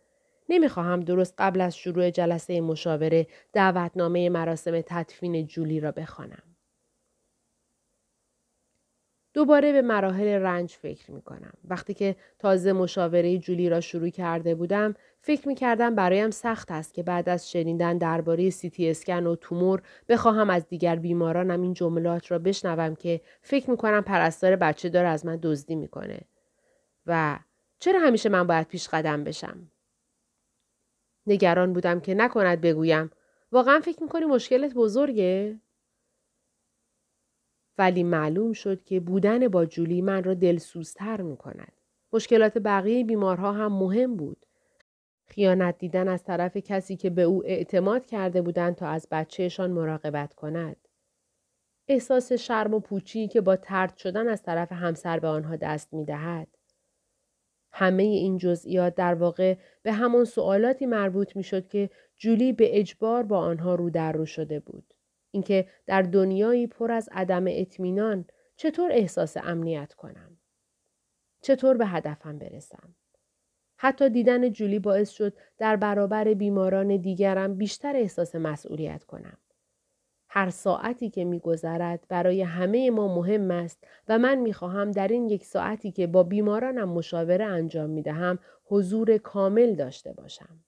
نمی‌خواهم 0.49 0.99
درست 0.99 1.33
قبل 1.37 1.61
از 1.61 1.77
شروع 1.77 2.09
جلسه 2.09 2.61
مشاوره 2.61 3.27
دعوتنامه 3.53 4.29
مراسم 4.29 4.81
تدفین 4.81 5.47
جولی 5.47 5.79
را 5.79 5.91
بخوانم. 5.91 6.52
دوباره 9.33 9.71
به 9.71 9.81
مراحل 9.81 10.27
رنج 10.27 10.71
فکر 10.71 11.11
می 11.11 11.21
کنم. 11.21 11.53
وقتی 11.69 11.93
که 11.93 12.15
تازه 12.39 12.73
مشاوره 12.73 13.37
جولی 13.37 13.69
را 13.69 13.81
شروع 13.81 14.09
کرده 14.09 14.55
بودم، 14.55 14.95
فکر 15.21 15.47
می 15.47 15.55
کردم 15.55 15.95
برایم 15.95 16.31
سخت 16.31 16.71
است 16.71 16.93
که 16.93 17.03
بعد 17.03 17.29
از 17.29 17.51
شنیدن 17.51 17.97
درباره 17.97 18.49
سیتی 18.49 18.89
اسکن 18.89 19.25
و 19.25 19.35
تومور 19.35 19.81
بخواهم 20.09 20.49
از 20.49 20.67
دیگر 20.67 20.95
بیمارانم 20.95 21.61
این 21.61 21.73
جملات 21.73 22.31
را 22.31 22.39
بشنوم 22.39 22.95
که 22.95 23.21
فکر 23.41 23.69
می 23.69 23.77
کنم 23.77 24.01
پرستار 24.01 24.55
بچه 24.55 24.89
دار 24.89 25.05
از 25.05 25.25
من 25.25 25.39
دزدی 25.41 25.75
می‌کنه. 25.75 26.19
و 27.05 27.39
چرا 27.79 27.99
همیشه 27.99 28.29
من 28.29 28.47
باید 28.47 28.67
پیش 28.67 28.87
قدم 28.87 29.23
بشم؟ 29.23 29.71
نگران 31.27 31.73
بودم 31.73 31.99
که 31.99 32.13
نکند 32.13 32.61
بگویم 32.61 33.11
واقعا 33.51 33.79
فکر 33.79 34.03
می‌کنی 34.03 34.25
مشکلت 34.25 34.73
بزرگه؟ 34.73 35.59
ولی 37.77 38.03
معلوم 38.03 38.53
شد 38.53 38.83
که 38.83 38.99
بودن 38.99 39.47
با 39.47 39.65
جولی 39.65 40.01
من 40.01 40.23
را 40.23 40.33
دلسوزتر 40.33 41.21
می 41.21 41.37
کند. 41.37 41.71
مشکلات 42.13 42.57
بقیه 42.57 43.03
بیمارها 43.03 43.51
هم 43.51 43.73
مهم 43.73 44.15
بود. 44.15 44.45
خیانت 45.25 45.77
دیدن 45.77 46.07
از 46.07 46.23
طرف 46.23 46.57
کسی 46.57 46.95
که 46.95 47.09
به 47.09 47.21
او 47.21 47.45
اعتماد 47.45 48.05
کرده 48.05 48.41
بودند 48.41 48.75
تا 48.75 48.87
از 48.87 49.07
بچهشان 49.11 49.71
مراقبت 49.71 50.33
کند. 50.33 50.87
احساس 51.87 52.31
شرم 52.31 52.73
و 52.73 52.79
پوچی 52.79 53.27
که 53.27 53.41
با 53.41 53.55
ترد 53.55 53.97
شدن 53.97 54.27
از 54.27 54.43
طرف 54.43 54.71
همسر 54.71 55.19
به 55.19 55.27
آنها 55.27 55.55
دست 55.55 55.93
می 55.93 56.05
دهد. 56.05 56.47
همه 57.71 58.03
این 58.03 58.37
جزئیات 58.37 58.95
در 58.95 59.13
واقع 59.13 59.57
به 59.83 59.93
همان 59.93 60.25
سوالاتی 60.25 60.85
مربوط 60.85 61.35
می 61.35 61.43
شد 61.43 61.67
که 61.67 61.89
جولی 62.17 62.53
به 62.53 62.79
اجبار 62.79 63.23
با 63.23 63.39
آنها 63.39 63.75
رو 63.75 63.89
در 63.89 64.11
رو 64.11 64.25
شده 64.25 64.59
بود. 64.59 64.92
اینکه 65.33 65.67
در 65.85 66.01
دنیایی 66.01 66.67
پر 66.67 66.91
از 66.91 67.09
عدم 67.11 67.45
اطمینان 67.47 68.25
چطور 68.55 68.91
احساس 68.91 69.37
امنیت 69.37 69.93
کنم؟ 69.93 70.37
چطور 71.41 71.77
به 71.77 71.85
هدفم 71.85 72.37
برسم؟ 72.37 72.95
حتی 73.77 74.09
دیدن 74.09 74.49
جولی 74.49 74.79
باعث 74.79 75.09
شد 75.09 75.33
در 75.57 75.75
برابر 75.75 76.33
بیماران 76.33 76.97
دیگرم 76.97 77.55
بیشتر 77.57 77.95
احساس 77.95 78.35
مسئولیت 78.35 79.03
کنم. 79.03 79.37
هر 80.29 80.49
ساعتی 80.49 81.09
که 81.09 81.25
میگذرد 81.25 82.05
برای 82.09 82.41
همه 82.41 82.89
ما 82.89 83.15
مهم 83.15 83.51
است 83.51 83.83
و 84.07 84.19
من 84.19 84.35
می‌خواهم 84.35 84.91
در 84.91 85.07
این 85.07 85.29
یک 85.29 85.45
ساعتی 85.45 85.91
که 85.91 86.07
با 86.07 86.23
بیمارانم 86.23 86.89
مشاوره 86.89 87.45
انجام 87.45 87.89
می‌دهم 87.89 88.39
حضور 88.65 89.17
کامل 89.17 89.75
داشته 89.75 90.13
باشم. 90.13 90.59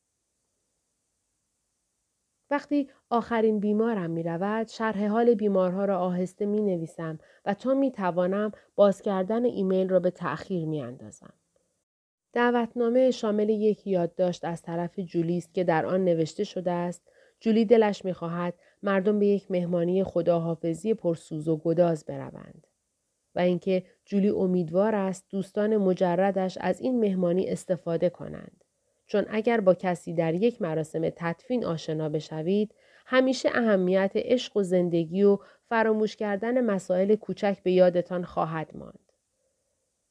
وقتی 2.50 2.90
آخرین 3.10 3.60
بیمارم 3.60 4.10
می 4.10 4.24
رود، 4.24 4.68
شرح 4.68 5.08
حال 5.08 5.34
بیمارها 5.34 5.86
را 5.86 6.00
آهسته 6.00 6.46
می 6.46 6.62
نویسم 6.62 7.20
و 7.46 7.54
تا 7.54 7.74
می 7.74 7.92
توانم 7.92 8.52
باز 8.76 9.02
کردن 9.02 9.46
ایمیل 9.46 9.90
را 9.90 10.00
به 10.00 10.12
تأخیر 10.12 10.66
می 10.66 10.82
اندازم. 10.82 11.34
دعوتنامه 12.34 13.12
شامل 13.12 13.50
یک 13.50 13.88
یادداشت 13.88 14.46
از 14.46 14.62
طرف 14.62 15.00
جولی 15.00 15.38
است 15.38 15.54
که 15.54 15.64
در 15.64 15.86
آن 15.86 16.06
نوشته 16.06 16.44
شده 16.44 16.72
است 16.72 17.08
جولی 17.40 17.66
دلش 17.66 18.06
می‌خواهد 18.06 18.54
مردم 18.84 19.20
به 19.20 19.26
یک 19.26 19.52
مهمانی 19.52 20.04
خداحافظی 20.04 20.94
پرسوز 20.94 21.48
و 21.48 21.58
گداز 21.58 22.06
بروند 22.06 22.68
و 23.36 23.40
اینکه 23.40 23.84
جولی 24.06 24.30
امیدوار 24.30 24.96
است 24.96 25.26
دوستان 25.30 25.78
مجردش 25.78 26.58
از 26.62 26.82
این 26.82 27.00
مهمانی 27.00 27.50
استفاده 27.50 28.10
کنند 28.10 28.65
چون 29.06 29.26
اگر 29.30 29.62
با 29.62 29.74
کسی 29.74 30.14
در 30.14 30.34
یک 30.34 30.62
مراسم 30.62 31.10
تدفین 31.10 31.66
آشنا 31.66 32.10
بشوید 32.10 32.76
همیشه 33.06 33.50
اهمیت 33.54 34.12
عشق 34.16 34.58
و 34.58 34.64
زندگی 34.64 35.24
و 35.24 35.38
فراموش 35.70 36.16
کردن 36.16 36.66
مسائل 36.66 37.16
کوچک 37.16 37.58
به 37.64 37.72
یادتان 37.72 38.24
خواهد 38.24 38.78
ماند. 38.78 39.12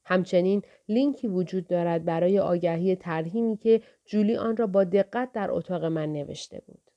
همچنین 0.05 0.63
لینکی 0.89 1.27
وجود 1.29 1.67
دارد 1.67 2.05
برای 2.05 2.39
آگهی 2.39 2.97
ترهیمی 2.97 3.57
که 3.57 3.83
جولی 4.05 4.37
آن 4.37 4.57
را 4.57 4.67
با 4.67 4.85
دقت 4.85 5.33
در 5.33 5.51
اتاق 5.51 5.85
من 5.85 6.13
نوشته 6.13 6.63
بود. 6.67 6.91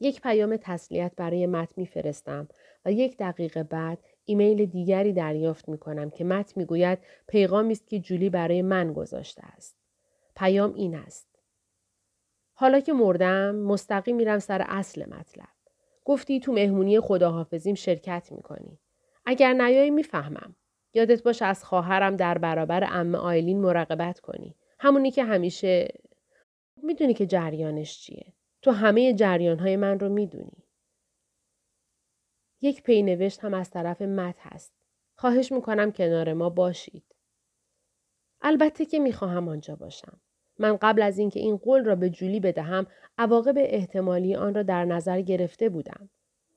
یک 0.00 0.20
پیام 0.20 0.56
تسلیت 0.56 1.12
برای 1.16 1.46
مت 1.46 1.78
میفرستم 1.78 2.48
و 2.84 2.92
یک 2.92 3.16
دقیقه 3.16 3.62
بعد 3.62 3.98
ایمیل 4.24 4.66
دیگری 4.66 5.12
دریافت 5.12 5.68
می 5.68 5.78
کنم 5.78 6.10
که 6.10 6.24
مت 6.24 6.56
می 6.56 6.64
گوید 6.64 6.98
پیغامی 7.28 7.72
است 7.72 7.88
که 7.88 7.98
جولی 7.98 8.30
برای 8.30 8.62
من 8.62 8.92
گذاشته 8.92 9.42
است. 9.44 9.76
پیام 10.36 10.74
این 10.74 10.94
است. 10.94 11.28
حالا 12.54 12.80
که 12.80 12.92
مردم 12.92 13.54
مستقیم 13.54 14.16
میرم 14.16 14.38
سر 14.38 14.64
اصل 14.68 15.04
مطلب. 15.10 15.48
گفتی 16.04 16.40
تو 16.40 16.52
مهمونی 16.52 17.00
خداحافظیم 17.00 17.74
شرکت 17.74 18.28
می‌کنی. 18.32 18.78
اگر 19.26 19.52
نیایی 19.52 19.90
می‌فهمم. 19.90 20.56
یادت 20.94 21.22
باشه 21.22 21.44
از 21.44 21.64
خواهرم 21.64 22.16
در 22.16 22.38
برابر 22.38 22.84
ام 22.90 23.14
آیلین 23.14 23.60
مراقبت 23.60 24.20
کنی. 24.20 24.56
همونی 24.78 25.10
که 25.10 25.24
همیشه 25.24 25.88
می‌دونی 26.82 27.14
که 27.14 27.26
جریانش 27.26 28.00
چیه. 28.00 28.32
تو 28.62 28.70
همه 28.70 29.14
جریانهای 29.14 29.76
من 29.76 30.00
رو 30.00 30.08
می‌دونی. 30.08 30.63
یک 32.64 32.82
پینوشت 32.82 33.44
هم 33.44 33.54
از 33.54 33.70
طرف 33.70 34.02
مت 34.02 34.36
هست. 34.40 34.72
خواهش 35.16 35.52
می‌کنم 35.52 35.92
کنار 35.92 36.32
ما 36.32 36.50
باشید. 36.50 37.04
البته 38.42 38.84
که 38.84 38.98
می‌خواهم 38.98 39.48
آنجا 39.48 39.76
باشم. 39.76 40.20
من 40.58 40.76
قبل 40.76 41.02
از 41.02 41.18
اینکه 41.18 41.40
این 41.40 41.56
قول 41.56 41.84
را 41.84 41.94
به 41.94 42.10
جولی 42.10 42.40
بدهم 42.40 42.86
عواقب 43.18 43.54
احتمالی 43.56 44.34
آن 44.34 44.54
را 44.54 44.62
در 44.62 44.84
نظر 44.84 45.20
گرفته 45.20 45.68
بودم. 45.68 46.10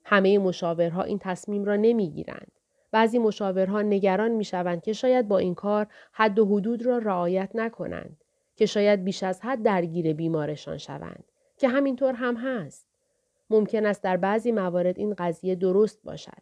همه 0.03 0.37
مشاورها 0.37 1.03
این 1.03 1.19
تصمیم 1.19 1.65
را 1.65 1.75
نمی‌گیرند. 1.75 2.51
بعضی 2.91 3.19
مشاورها 3.19 3.81
نگران 3.81 4.31
می‌شوند 4.31 4.81
که 4.81 4.93
شاید 4.93 5.27
با 5.27 5.37
این 5.37 5.55
کار 5.55 5.87
حد 6.11 6.39
و 6.39 6.45
حدود 6.45 6.85
را 6.85 6.97
رعایت 6.97 7.51
نکنند 7.53 8.23
که 8.55 8.65
شاید 8.65 9.03
بیش 9.03 9.23
از 9.23 9.41
حد 9.41 9.63
درگیر 9.63 10.13
بیمارشان 10.13 10.77
شوند 10.77 11.23
که 11.57 11.67
همینطور 11.67 12.13
هم 12.13 12.35
هست. 12.35 12.86
ممکن 13.49 13.85
است 13.85 14.03
در 14.03 14.17
بعضی 14.17 14.51
موارد 14.51 14.99
این 14.99 15.13
قضیه 15.13 15.55
درست 15.55 16.03
باشد. 16.03 16.41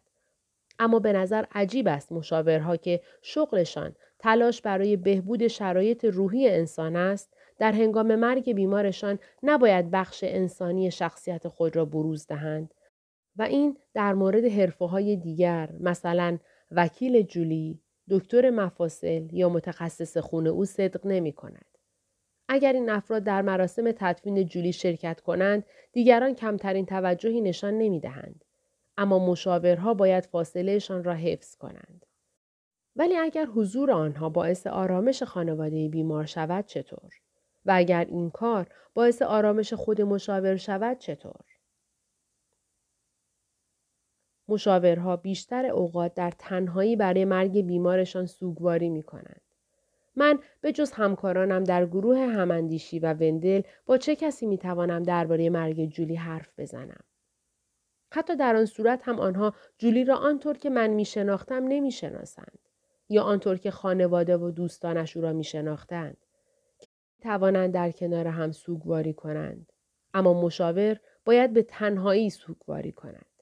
اما 0.78 0.98
به 0.98 1.12
نظر 1.12 1.44
عجیب 1.54 1.88
است 1.88 2.12
مشاورها 2.12 2.76
که 2.76 3.00
شغلشان 3.22 3.94
تلاش 4.18 4.62
برای 4.62 4.96
بهبود 4.96 5.46
شرایط 5.46 6.04
روحی 6.04 6.48
انسان 6.48 6.96
است 6.96 7.36
در 7.58 7.72
هنگام 7.72 8.14
مرگ 8.14 8.52
بیمارشان 8.52 9.18
نباید 9.42 9.90
بخش 9.90 10.24
انسانی 10.24 10.90
شخصیت 10.90 11.48
خود 11.48 11.76
را 11.76 11.84
بروز 11.84 12.26
دهند 12.26 12.74
و 13.36 13.42
این 13.42 13.76
در 13.94 14.14
مورد 14.14 14.44
حرفه 14.44 14.84
های 14.84 15.16
دیگر 15.16 15.70
مثلا 15.80 16.38
وکیل 16.70 17.22
جولی، 17.22 17.80
دکتر 18.10 18.50
مفاصل 18.50 19.28
یا 19.32 19.48
متخصص 19.48 20.16
خون 20.16 20.46
او 20.46 20.64
صدق 20.64 21.06
نمی 21.06 21.32
کند. 21.32 21.75
اگر 22.48 22.72
این 22.72 22.90
افراد 22.90 23.24
در 23.24 23.42
مراسم 23.42 23.92
تدفین 23.92 24.46
جولی 24.46 24.72
شرکت 24.72 25.20
کنند 25.20 25.64
دیگران 25.92 26.34
کمترین 26.34 26.86
توجهی 26.86 27.40
نشان 27.40 27.74
نمی 27.74 28.00
دهند. 28.00 28.44
اما 28.98 29.26
مشاورها 29.30 29.94
باید 29.94 30.26
فاصلهشان 30.26 31.04
را 31.04 31.14
حفظ 31.14 31.56
کنند. 31.56 32.06
ولی 32.96 33.16
اگر 33.16 33.44
حضور 33.44 33.90
آنها 33.90 34.28
باعث 34.28 34.66
آرامش 34.66 35.22
خانواده 35.22 35.88
بیمار 35.88 36.24
شود 36.24 36.66
چطور؟ 36.66 37.10
و 37.66 37.72
اگر 37.74 38.04
این 38.04 38.30
کار 38.30 38.66
باعث 38.94 39.22
آرامش 39.22 39.72
خود 39.72 40.02
مشاور 40.02 40.56
شود 40.56 40.98
چطور؟ 40.98 41.44
مشاورها 44.48 45.16
بیشتر 45.16 45.66
اوقات 45.66 46.14
در 46.14 46.30
تنهایی 46.38 46.96
برای 46.96 47.24
مرگ 47.24 47.60
بیمارشان 47.60 48.26
سوگواری 48.26 48.88
می 48.88 49.02
کنند. 49.02 49.45
من 50.16 50.38
به 50.60 50.72
جز 50.72 50.92
همکارانم 50.92 51.64
در 51.64 51.86
گروه 51.86 52.18
هماندیشی 52.18 52.98
و 52.98 53.12
وندل 53.12 53.62
با 53.86 53.98
چه 53.98 54.16
کسی 54.16 54.46
می 54.46 54.58
توانم 54.58 55.02
درباره 55.02 55.50
مرگ 55.50 55.86
جولی 55.86 56.14
حرف 56.14 56.48
بزنم؟ 56.58 57.04
حتی 58.12 58.36
در 58.36 58.56
آن 58.56 58.66
صورت 58.66 59.08
هم 59.08 59.20
آنها 59.20 59.54
جولی 59.78 60.04
را 60.04 60.16
آنطور 60.16 60.58
که 60.58 60.70
من 60.70 60.90
می 60.90 61.04
شناختم 61.04 61.64
نمی 61.68 61.90
شناسند. 61.90 62.58
یا 63.08 63.22
آنطور 63.22 63.56
که 63.56 63.70
خانواده 63.70 64.36
و 64.36 64.50
دوستانش 64.50 65.16
او 65.16 65.22
را 65.22 65.32
می 65.32 65.44
شناختند. 65.44 66.16
توانند 67.20 67.74
در 67.74 67.90
کنار 67.90 68.26
هم 68.26 68.52
سوگواری 68.52 69.12
کنند. 69.12 69.72
اما 70.14 70.42
مشاور 70.42 71.00
باید 71.24 71.52
به 71.52 71.62
تنهایی 71.62 72.30
سوگواری 72.30 72.92
کند. 72.92 73.35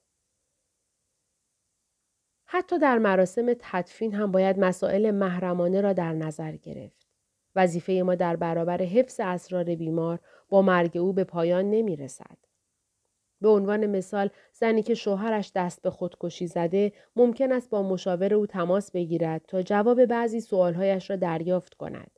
حتی 2.56 2.78
در 2.78 2.98
مراسم 2.98 3.54
تدفین 3.58 4.14
هم 4.14 4.32
باید 4.32 4.58
مسائل 4.58 5.10
محرمانه 5.10 5.80
را 5.80 5.92
در 5.92 6.12
نظر 6.12 6.52
گرفت. 6.52 7.06
وظیفه 7.56 7.92
ما 7.92 8.14
در 8.14 8.36
برابر 8.36 8.82
حفظ 8.82 9.20
اسرار 9.20 9.64
بیمار 9.64 10.18
با 10.48 10.62
مرگ 10.62 10.96
او 10.96 11.12
به 11.12 11.24
پایان 11.24 11.70
نمی 11.70 11.96
رسد. 11.96 12.36
به 13.40 13.48
عنوان 13.48 13.86
مثال 13.86 14.30
زنی 14.52 14.82
که 14.82 14.94
شوهرش 14.94 15.52
دست 15.54 15.82
به 15.82 15.90
خودکشی 15.90 16.46
زده 16.46 16.92
ممکن 17.16 17.52
است 17.52 17.70
با 17.70 17.82
مشاور 17.82 18.34
او 18.34 18.46
تماس 18.46 18.90
بگیرد 18.90 19.42
تا 19.48 19.62
جواب 19.62 20.04
بعضی 20.04 20.40
سوالهایش 20.40 21.10
را 21.10 21.16
دریافت 21.16 21.74
کند. 21.74 22.10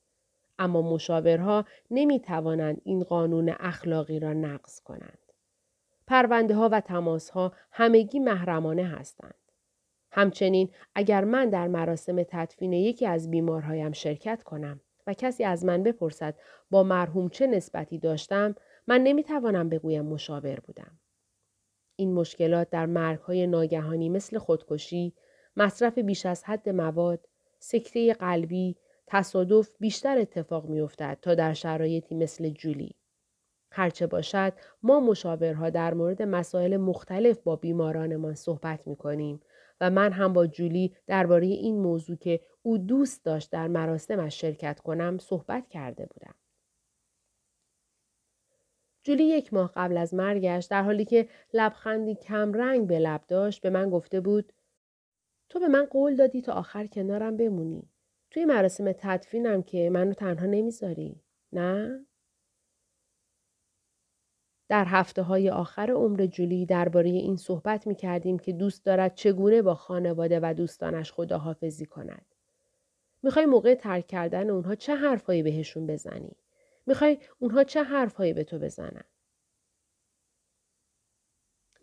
اما 0.59 0.83
مشاورها 0.83 1.64
نمی 1.90 2.20
توانند 2.20 2.81
این 2.85 3.05
قانون 3.05 3.55
اخلاقی 3.61 4.20
را 4.20 4.33
نقض 4.33 4.81
کنند. 4.81 5.33
پرونده 6.07 6.55
ها 6.55 6.68
و 6.72 6.81
تماس 6.81 7.31
ها 7.31 7.53
همگی 7.70 8.18
محرمانه 8.18 8.85
هستند. 8.85 9.46
همچنین 10.17 10.71
اگر 10.95 11.25
من 11.25 11.51
در 11.51 11.69
مراسم 11.69 12.23
تدفین 12.23 12.73
یکی 12.73 13.07
از 13.07 13.31
بیمارهایم 13.31 13.93
شرکت 13.93 14.43
کنم 14.43 14.81
و 15.07 15.15
کسی 15.15 15.45
از 15.45 15.65
من 15.65 15.83
بپرسد 15.83 16.35
با 16.71 16.83
مرحوم 16.83 17.29
چه 17.29 17.47
نسبتی 17.47 17.99
داشتم 17.99 18.55
من 18.87 19.01
نمی‌توانم 19.01 19.69
بگویم 19.69 20.05
مشاور 20.05 20.61
بودم. 20.61 20.99
این 21.97 22.15
مشکلات 22.15 22.71
در 22.71 22.87
مرگهای 22.87 23.47
ناگهانی 23.47 24.09
مثل 24.09 24.39
خودکشی، 24.39 25.15
مصرف 25.57 25.99
بیش 25.99 26.27
از 26.27 26.45
حد 26.45 26.69
مواد، 26.69 27.29
سکته 27.59 28.13
قلبی، 28.15 28.77
تصادف 29.07 29.71
بیشتر 29.81 30.19
اتفاق 30.19 30.67
میافتد 30.67 31.19
تا 31.23 31.35
در 31.35 31.53
شرایطی 31.53 32.15
مثل 32.15 32.49
جولی. 32.49 32.95
هرچه 33.73 34.07
باشد 34.07 34.53
ما 34.83 35.01
مشاورها 35.01 35.71
در 35.71 35.95
مورد 35.95 36.23
مسائل 36.23 36.77
مختلف 36.77 37.39
با 37.39 37.57
بیمارانمان 37.57 38.35
صحبت 38.35 38.87
می 38.87 38.97
کنیم 38.97 39.41
و 39.81 39.91
من 39.91 40.12
هم 40.12 40.33
با 40.33 40.47
جولی 40.47 40.95
درباره 41.07 41.47
این 41.47 41.79
موضوع 41.79 42.17
که 42.17 42.41
او 42.62 42.79
دوست 42.79 43.25
داشت 43.25 43.51
در 43.51 43.69
مراسمش 43.69 44.41
شرکت 44.41 44.81
کنم 44.81 45.19
صحبت 45.19 45.69
کرده 45.69 46.07
بودم. 46.07 46.35
جولی 49.03 49.25
یک 49.25 49.55
ماه 49.55 49.73
قبل 49.77 49.97
از 49.97 50.15
مرگش 50.15 50.65
در 50.65 50.83
حالی 50.83 51.05
که 51.05 51.29
لبخندی 51.55 52.15
کم 52.15 52.53
رنگ 52.53 52.87
به 52.87 52.99
لب 52.99 53.21
داشت 53.29 53.62
به 53.62 53.71
من 53.71 53.91
گفته 53.91 54.21
بود 54.21 54.53
تو 55.49 55.61
به 55.61 55.69
من 55.69 55.85
قول 55.85 56.17
دادی 56.17 56.43
تا 56.43 56.53
آخر 56.53 56.87
کنارم 56.87 57.37
بمونی. 57.37 57.91
توی 58.31 58.45
مراسم 58.45 58.93
تدفینم 58.93 59.62
که 59.62 59.91
منو 59.91 60.12
تنها 60.12 60.47
نمی‌ذاری. 60.47 61.21
نه؟ 61.53 62.07
در 64.69 64.85
هفته 64.85 65.23
های 65.23 65.51
آخر 65.51 65.91
عمر 65.91 66.27
جولی 66.27 66.67
درباره 66.67 67.11
این 67.11 67.37
صحبت 67.37 67.87
می 67.87 67.95
کردیم 67.95 68.39
که 68.39 68.53
دوست 68.53 68.85
دارد 68.85 69.15
چگونه 69.15 69.63
با 69.63 69.75
خانواده 69.75 70.41
و 70.43 70.55
دوستانش 70.57 71.13
خداحافظی 71.13 71.87
کند. 71.87 72.25
می‌خوای 73.23 73.47
موقع 73.47 73.75
ترک 73.75 74.07
کردن 74.07 74.51
اونها 74.51 74.75
چه 74.75 74.95
حرفهایی 74.95 75.43
بهشون 75.43 75.87
بزنی؟ 75.87 76.37
می‌خوای 76.87 77.19
اونها 77.39 77.65
چه 77.65 77.83
حرفهایی 77.83 78.33
به 78.33 78.45
تو 78.45 78.59
بزنن؟ 78.59 79.05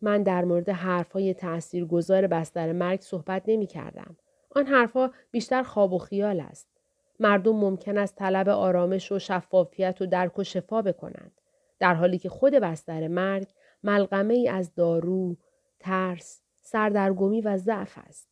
من 0.02 0.24
در 0.24 0.46
مورد 0.46 0.70
حرفهای 0.70 1.34
تأثیر 1.34 1.86
گذار 1.86 2.28
بستر 2.28 2.72
مرگ 2.72 3.02
صحبت 3.02 3.44
نمی 3.48 3.68
کردم. 3.68 4.18
آن 4.50 4.68
حرفها 4.68 5.12
بیشتر 5.32 5.64
خواب 5.64 5.94
و 5.94 5.98
خیال 5.98 6.40
است. 6.40 6.68
مردم 7.20 7.56
ممکن 7.56 7.98
است 7.98 8.16
طلب 8.16 8.50
آرامش 8.50 9.12
و 9.12 9.20
شفافیت 9.20 10.02
و 10.02 10.06
درک 10.06 10.40
و 10.40 10.44
شفا 10.44 10.82
بکنند. 10.82 11.42
در 11.84 11.94
حالی 11.94 12.18
که 12.18 12.30
خود 12.30 12.54
بستر 12.54 13.08
مرگ 13.08 13.48
ملغمه 13.84 14.34
ای 14.34 14.48
از 14.48 14.76
دارو، 14.76 15.38
ترس، 15.80 16.42
سردرگمی 16.62 17.42
و 17.42 17.58
ضعف 17.58 17.98
است. 17.98 18.30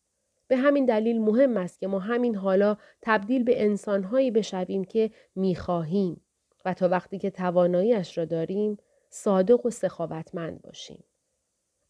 به 0.48 0.58
همین 0.58 0.86
دلیل 0.86 1.22
مهم 1.22 1.58
است 1.58 1.80
که 1.80 1.88
ما 1.88 2.00
همین 2.00 2.36
حالا 2.36 2.78
تبدیل 3.02 3.44
به 3.44 3.64
انسانهایی 3.64 4.32
بشویم 4.32 4.84
که 4.84 5.12
می‌خواهیم 5.36 6.22
و 6.66 6.74
تا 6.74 6.90
وقتی 6.90 7.20
که 7.20 7.30
تواناییش 7.30 8.18
را 8.18 8.26
داریم 8.26 8.78
صادق 9.10 9.66
و 9.66 9.70
سخاوتمند 9.70 10.62
باشیم. 10.62 11.04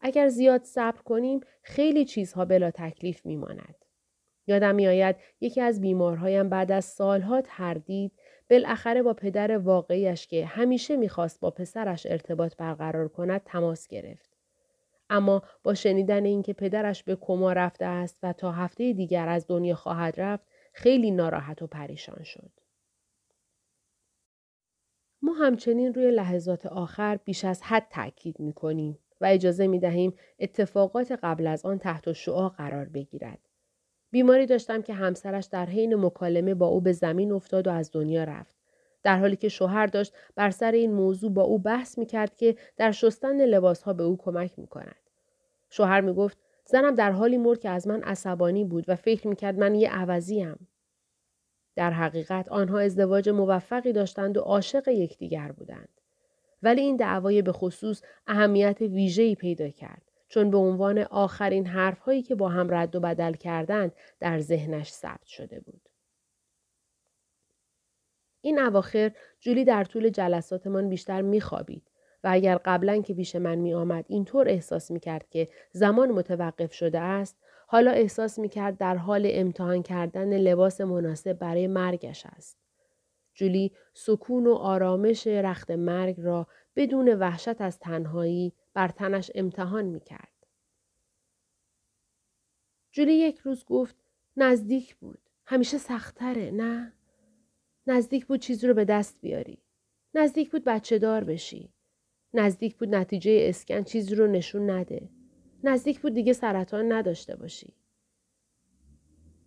اگر 0.00 0.28
زیاد 0.28 0.64
صبر 0.64 1.02
کنیم 1.02 1.40
خیلی 1.62 2.04
چیزها 2.04 2.44
بلا 2.44 2.70
تکلیف 2.70 3.26
میماند. 3.26 3.84
یادم 4.46 4.74
میآید 4.74 5.16
یکی 5.40 5.60
از 5.60 5.80
بیمارهایم 5.80 6.48
بعد 6.48 6.72
از 6.72 6.84
سالها 6.84 7.40
تردید 7.40 8.12
بالاخره 8.52 9.02
با 9.02 9.14
پدر 9.14 9.58
واقعیش 9.58 10.26
که 10.26 10.46
همیشه 10.46 10.96
می‌خواست 10.96 11.40
با 11.40 11.50
پسرش 11.50 12.06
ارتباط 12.06 12.56
برقرار 12.56 13.08
کند 13.08 13.40
تماس 13.44 13.88
گرفت. 13.88 14.30
اما 15.10 15.42
با 15.62 15.74
شنیدن 15.74 16.24
اینکه 16.24 16.52
پدرش 16.52 17.02
به 17.04 17.16
کما 17.16 17.52
رفته 17.52 17.84
است 17.84 18.18
و 18.22 18.32
تا 18.32 18.52
هفته 18.52 18.92
دیگر 18.92 19.28
از 19.28 19.46
دنیا 19.48 19.74
خواهد 19.74 20.20
رفت 20.20 20.46
خیلی 20.72 21.10
ناراحت 21.10 21.62
و 21.62 21.66
پریشان 21.66 22.22
شد. 22.22 22.50
ما 25.22 25.32
همچنین 25.32 25.94
روی 25.94 26.10
لحظات 26.10 26.66
آخر 26.66 27.16
بیش 27.24 27.44
از 27.44 27.62
حد 27.62 27.86
تاکید 27.90 28.40
می 28.40 28.52
کنیم 28.52 28.98
و 29.20 29.24
اجازه 29.24 29.66
می 29.66 29.78
دهیم 29.78 30.14
اتفاقات 30.38 31.12
قبل 31.22 31.46
از 31.46 31.66
آن 31.66 31.78
تحت 31.78 32.12
شعا 32.12 32.48
قرار 32.48 32.84
بگیرد. 32.84 33.51
بیماری 34.12 34.46
داشتم 34.46 34.82
که 34.82 34.94
همسرش 34.94 35.44
در 35.44 35.66
حین 35.66 35.94
مکالمه 35.94 36.54
با 36.54 36.66
او 36.66 36.80
به 36.80 36.92
زمین 36.92 37.32
افتاد 37.32 37.66
و 37.66 37.70
از 37.70 37.90
دنیا 37.92 38.24
رفت. 38.24 38.56
در 39.02 39.18
حالی 39.18 39.36
که 39.36 39.48
شوهر 39.48 39.86
داشت 39.86 40.14
بر 40.34 40.50
سر 40.50 40.72
این 40.72 40.92
موضوع 40.92 41.32
با 41.32 41.42
او 41.42 41.58
بحث 41.58 41.98
می 41.98 42.06
کرد 42.06 42.36
که 42.36 42.56
در 42.76 42.92
شستن 42.92 43.44
لباسها 43.44 43.92
به 43.92 44.02
او 44.02 44.16
کمک 44.16 44.58
می 44.58 44.66
کند. 44.66 44.96
شوهر 45.70 46.00
می 46.00 46.12
گفت 46.14 46.38
زنم 46.64 46.94
در 46.94 47.10
حالی 47.10 47.36
مرد 47.36 47.60
که 47.60 47.68
از 47.68 47.86
من 47.86 48.02
عصبانی 48.02 48.64
بود 48.64 48.84
و 48.88 48.96
فکر 48.96 49.28
می 49.28 49.36
کرد 49.36 49.58
من 49.58 49.74
یه 49.74 49.90
عوضیم. 49.90 50.68
در 51.76 51.90
حقیقت 51.90 52.48
آنها 52.48 52.78
ازدواج 52.78 53.28
موفقی 53.28 53.92
داشتند 53.92 54.36
و 54.36 54.40
عاشق 54.40 54.88
یکدیگر 54.88 55.52
بودند. 55.52 55.88
ولی 56.62 56.80
این 56.80 56.96
دعوای 56.96 57.42
به 57.42 57.52
خصوص 57.52 58.02
اهمیت 58.26 58.80
ویژه‌ای 58.80 59.34
پیدا 59.34 59.68
کرد. 59.68 60.11
چون 60.32 60.50
به 60.50 60.58
عنوان 60.58 60.98
آخرین 60.98 61.66
حرفهایی 61.66 62.22
که 62.22 62.34
با 62.34 62.48
هم 62.48 62.74
رد 62.74 62.96
و 62.96 63.00
بدل 63.00 63.32
کردند 63.32 63.92
در 64.20 64.40
ذهنش 64.40 64.90
ثبت 64.90 65.26
شده 65.26 65.60
بود. 65.60 65.88
این 68.40 68.58
اواخر 68.58 69.12
جولی 69.40 69.64
در 69.64 69.84
طول 69.84 70.08
جلساتمان 70.08 70.88
بیشتر 70.88 71.22
میخوابید 71.22 71.90
و 72.24 72.28
اگر 72.32 72.58
قبلا 72.64 73.02
که 73.02 73.14
پیش 73.14 73.36
من 73.36 73.54
می 73.54 73.74
آمد 73.74 74.04
اینطور 74.08 74.48
احساس 74.48 74.90
می 74.90 75.00
کرد 75.00 75.28
که 75.30 75.48
زمان 75.72 76.10
متوقف 76.10 76.72
شده 76.72 77.00
است 77.00 77.36
حالا 77.66 77.90
احساس 77.90 78.38
می 78.38 78.48
کرد 78.48 78.78
در 78.78 78.96
حال 78.96 79.22
امتحان 79.30 79.82
کردن 79.82 80.36
لباس 80.36 80.80
مناسب 80.80 81.32
برای 81.32 81.66
مرگش 81.66 82.26
است. 82.26 82.58
جولی 83.34 83.72
سکون 83.94 84.46
و 84.46 84.54
آرامش 84.54 85.26
رخت 85.26 85.70
مرگ 85.70 86.20
را 86.20 86.46
بدون 86.76 87.14
وحشت 87.14 87.60
از 87.60 87.78
تنهایی 87.78 88.52
بر 88.74 88.88
تنش 88.88 89.30
امتحان 89.34 89.84
می 89.84 90.00
کرد. 90.00 90.46
جولی 92.92 93.12
یک 93.14 93.38
روز 93.38 93.64
گفت 93.64 93.96
نزدیک 94.36 94.96
بود. 94.96 95.18
همیشه 95.46 95.78
سختره 95.78 96.50
نه؟ 96.50 96.92
نزدیک 97.86 98.26
بود 98.26 98.40
چیزی 98.40 98.66
رو 98.66 98.74
به 98.74 98.84
دست 98.84 99.20
بیاری. 99.20 99.58
نزدیک 100.14 100.50
بود 100.50 100.64
بچه 100.64 100.98
دار 100.98 101.24
بشی. 101.24 101.72
نزدیک 102.34 102.76
بود 102.76 102.94
نتیجه 102.94 103.46
اسکن 103.48 103.82
چیزی 103.82 104.14
رو 104.14 104.26
نشون 104.26 104.70
نده. 104.70 105.08
نزدیک 105.64 106.00
بود 106.00 106.14
دیگه 106.14 106.32
سرطان 106.32 106.92
نداشته 106.92 107.36
باشی. 107.36 107.74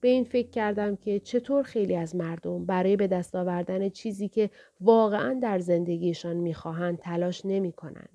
به 0.01 0.07
این 0.07 0.23
فکر 0.23 0.49
کردم 0.49 0.95
که 0.95 1.19
چطور 1.19 1.63
خیلی 1.63 1.95
از 1.95 2.15
مردم 2.15 2.65
برای 2.65 2.95
به 2.95 3.07
دست 3.07 3.35
آوردن 3.35 3.89
چیزی 3.89 4.29
که 4.29 4.49
واقعا 4.81 5.39
در 5.41 5.59
زندگیشان 5.59 6.35
می‌خواهند 6.38 6.99
تلاش 6.99 7.45
نمی 7.45 7.71
کنند. 7.71 8.14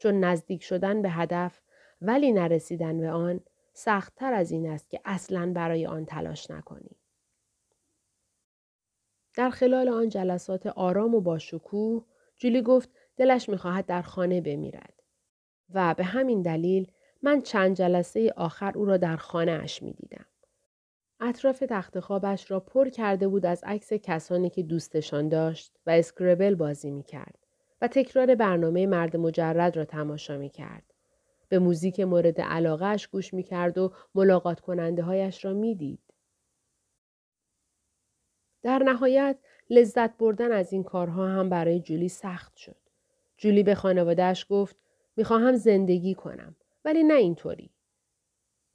چون 0.00 0.20
نزدیک 0.20 0.62
شدن 0.62 1.02
به 1.02 1.10
هدف 1.10 1.60
ولی 2.00 2.32
نرسیدن 2.32 3.00
به 3.00 3.10
آن 3.10 3.40
سختتر 3.72 4.32
از 4.32 4.50
این 4.50 4.70
است 4.70 4.90
که 4.90 5.00
اصلا 5.04 5.52
برای 5.52 5.86
آن 5.86 6.04
تلاش 6.04 6.50
نکنی. 6.50 6.96
در 9.36 9.50
خلال 9.50 9.88
آن 9.88 10.08
جلسات 10.08 10.66
آرام 10.66 11.14
و 11.14 11.20
باشکوه 11.20 12.04
جولی 12.36 12.62
گفت 12.62 12.88
دلش 13.16 13.48
می‌خواهد 13.48 13.86
در 13.86 14.02
خانه 14.02 14.40
بمیرد 14.40 15.02
و 15.74 15.94
به 15.94 16.04
همین 16.04 16.42
دلیل 16.42 16.92
من 17.22 17.40
چند 17.40 17.76
جلسه 17.76 18.32
آخر 18.36 18.78
او 18.78 18.84
را 18.84 18.96
در 18.96 19.16
خانه 19.16 19.52
اش 19.52 19.82
می 19.82 19.92
دیدم. 19.92 20.26
اطراف 21.20 21.58
تخت 21.68 22.00
خوابش 22.00 22.50
را 22.50 22.60
پر 22.60 22.88
کرده 22.88 23.28
بود 23.28 23.46
از 23.46 23.64
عکس 23.64 23.92
کسانی 23.92 24.50
که 24.50 24.62
دوستشان 24.62 25.28
داشت 25.28 25.78
و 25.86 25.90
اسکربل 25.90 26.54
بازی 26.54 26.90
می 26.90 27.02
کرد 27.02 27.39
و 27.80 27.88
تکرار 27.88 28.34
برنامه 28.34 28.86
مرد 28.86 29.16
مجرد 29.16 29.76
را 29.76 29.84
تماشا 29.84 30.38
می 30.38 30.50
کرد. 30.50 30.82
به 31.48 31.58
موزیک 31.58 32.00
مورد 32.00 32.40
علاقهش 32.40 33.06
گوش 33.06 33.34
می 33.34 33.42
کرد 33.42 33.78
و 33.78 33.92
ملاقات 34.14 34.60
کننده 34.60 35.02
هایش 35.02 35.44
را 35.44 35.52
می 35.52 35.74
دید. 35.74 36.00
در 38.62 38.78
نهایت 38.78 39.38
لذت 39.70 40.16
بردن 40.16 40.52
از 40.52 40.72
این 40.72 40.82
کارها 40.82 41.28
هم 41.28 41.48
برای 41.48 41.80
جولی 41.80 42.08
سخت 42.08 42.56
شد. 42.56 42.76
جولی 43.36 43.62
به 43.62 43.74
خانوادهش 43.74 44.46
گفت 44.50 44.76
می‌خواهم 45.16 45.56
زندگی 45.56 46.14
کنم 46.14 46.56
ولی 46.84 47.02
نه 47.02 47.14
اینطوری. 47.14 47.70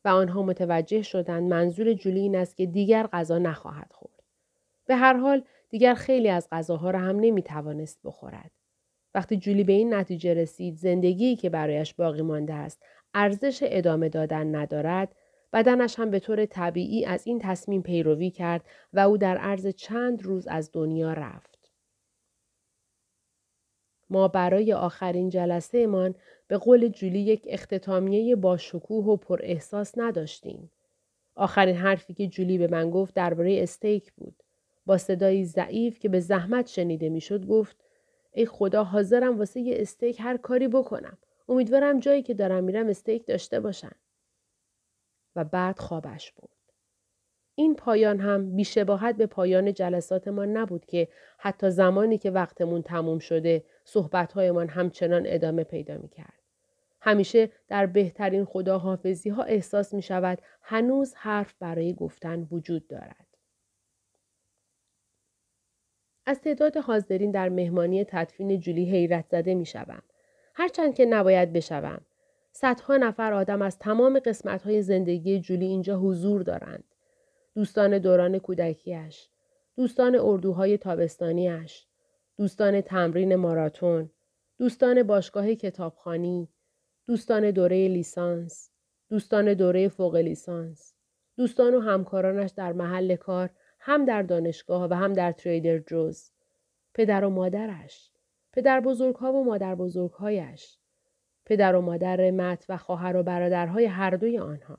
و 0.06 0.10
آنها 0.10 0.44
متوجه 0.44 1.02
شدند 1.02 1.44
منظور 1.54 1.94
جولی 1.94 2.20
این 2.20 2.36
است 2.36 2.58
که 2.58 2.65
دیگر 2.65 3.08
غذا 3.08 3.38
نخواهد 3.38 3.94
خورد. 3.94 4.24
به 4.86 4.96
هر 4.96 5.18
حال 5.18 5.44
دیگر 5.70 5.94
خیلی 5.94 6.30
از 6.30 6.48
غذاها 6.52 6.91
را 6.91 7.00
هم 7.00 7.20
نمی‌توانست 7.20 8.00
بخورد. 8.04 8.52
وقتی 9.15 9.38
جولی 9.38 9.63
به 9.63 9.73
این 9.73 9.93
نتیجه 9.93 10.34
رسید 10.34 10.75
زندگی 10.75 11.36
که 11.36 11.49
برایش 11.49 11.93
باقی 11.93 12.21
مانده 12.21 12.54
است 12.54 12.84
ارزش 13.13 13.60
ادامه 13.62 14.10
دادن 14.10 14.56
ندارد 14.56 15.15
بدنش 15.54 15.99
هم 15.99 16.10
به 16.10 16.19
طور 16.19 16.45
طبیعی 16.45 17.06
از 17.06 17.28
این 17.28 17.39
تصمیم 17.39 17.82
پیروی 17.82 18.30
کرد 18.30 18.62
و 18.93 18.99
او 18.99 19.17
در 19.17 19.38
عرض 19.38 19.67
چند 19.67 20.23
روز 20.23 20.47
از 20.47 20.69
دنیا 20.73 21.13
رفت. 21.13 21.71
ما 24.10 24.28
برای 24.28 24.73
آخرین 24.73 25.30
جلسه 25.30 25.88
من 25.88 26.15
به 26.47 26.58
قول 26.58 26.88
جولی 26.88 27.19
یک 27.19 27.47
اختتامیه 27.49 28.36
با 28.36 28.58
شکوه 28.58 29.06
و 29.06 29.17
پر 29.17 29.39
احساس 29.43 29.97
نداشتیم. 29.97 30.71
آخرین 31.36 31.75
حرفی 31.75 32.13
که 32.13 32.28
جولی 32.28 32.58
به 32.58 32.67
من 32.67 32.89
گفت 32.89 33.13
درباره 33.13 33.63
استیک 33.63 34.13
بود. 34.13 34.43
با 34.86 34.97
صدایی 34.97 35.45
ضعیف 35.45 35.99
که 35.99 36.10
به 36.10 36.19
زحمت 36.19 36.67
شنیده 36.67 37.10
می‌شد 37.10 37.45
گفت 37.45 37.85
ای 38.36 38.45
خدا 38.45 38.84
حاضرم 38.84 39.39
واسه 39.39 39.60
یه 39.60 39.82
استیک 39.82 40.19
هر 40.19 40.38
کاری 40.38 40.67
بکنم. 40.67 41.17
امیدوارم 41.50 42.00
جایی 42.00 42.21
که 42.21 42.34
دارم 42.34 42.63
میرم 42.63 42.88
استیک 42.88 43.26
داشته 43.26 43.60
باشن. 43.60 43.91
و 45.36 45.43
بعد 45.43 45.80
خوابش 45.80 46.32
بود. 46.32 46.50
این 47.56 47.76
پایان 47.76 48.19
هم 48.19 48.56
بیشباهت 48.56 49.15
به 49.15 49.26
پایان 49.26 49.74
جلسات 49.74 50.28
ما 50.28 50.45
نبود 50.45 50.86
که 50.86 51.08
حتی 51.38 51.69
زمانی 51.69 52.17
که 52.17 52.32
وقتمون 52.32 52.82
تموم 52.82 53.19
شده 53.19 53.63
صحبتهایمان 53.84 54.67
همچنان 54.67 55.24
ادامه 55.26 55.63
پیدا 55.63 55.98
می 55.98 56.10
کرد. 56.10 56.41
همیشه 57.02 57.50
در 57.67 57.86
بهترین 57.86 58.45
خداحافظی 58.45 59.30
ها 59.30 59.43
احساس 59.43 59.93
می 59.93 60.02
شود 60.02 60.41
هنوز 60.62 61.13
حرف 61.15 61.54
برای 61.60 61.93
گفتن 61.93 62.48
وجود 62.52 62.88
دارد. 62.88 63.25
از 66.26 66.42
تعداد 66.42 66.78
حاضرین 66.78 67.32
در 67.32 67.50
مهمانی 67.50 68.04
تدفین 68.04 68.60
جولی 68.60 68.86
حیرت 68.86 69.26
زده 69.28 69.54
می 69.54 69.66
شوم. 69.66 70.02
هرچند 70.54 70.96
که 70.96 71.06
نباید 71.06 71.54
بشوم. 71.54 72.02
صدها 72.52 72.98
نفر 72.98 73.34
آدم 73.34 73.62
از 73.62 73.80
تمام 73.80 74.20
قسمت 74.20 74.62
های 74.62 74.82
زندگی 74.82 75.40
جولی 75.40 75.66
اینجا 75.66 76.00
حضور 76.00 76.42
دارند. 76.42 76.84
دوستان 77.56 77.98
دوران 77.98 78.40
کودکیش، 78.40 79.30
دوستان 79.78 80.16
اردوهای 80.16 80.78
تابستانیش، 80.78 81.86
دوستان 82.38 82.82
تمرین 82.82 83.36
ماراتون، 83.36 84.10
دوستان 84.58 85.04
باشگاه 85.04 85.56
کتابخانی، 85.56 86.50
دوستان 87.08 87.52
دوره 87.52 87.88
لیسانس، 87.88 88.70
دوستان 89.10 89.54
دوره 89.54 89.88
فوق 89.88 90.16
لیسانس، 90.16 90.94
دوستان 91.38 91.76
و 91.76 91.80
همکارانش 91.80 92.52
در 92.52 92.74
محل 92.74 93.16
کار 93.16 93.50
هم 93.88 94.06
در 94.06 94.21
دانشگاه 94.21 94.88
و 94.89 94.93
هم 94.93 95.13
در 95.13 95.32
تریدر 95.32 95.78
جوز، 95.78 96.32
پدر 96.93 97.26
و 97.26 97.30
مادرش، 97.30 98.12
پدر 98.54 98.80
بزرگها 98.80 99.34
و 99.34 99.43
مادر 99.45 99.76
بزرگهایش، 99.76 100.78
پدر 101.45 101.76
و 101.76 101.82
مادر 101.82 102.32
مت 102.32 102.65
و 102.69 102.78
خواهر 102.78 103.15
و 103.15 103.24
برادرهای 103.24 103.86
هر 103.86 104.10
دوی 104.10 104.38
آنها. 104.38 104.78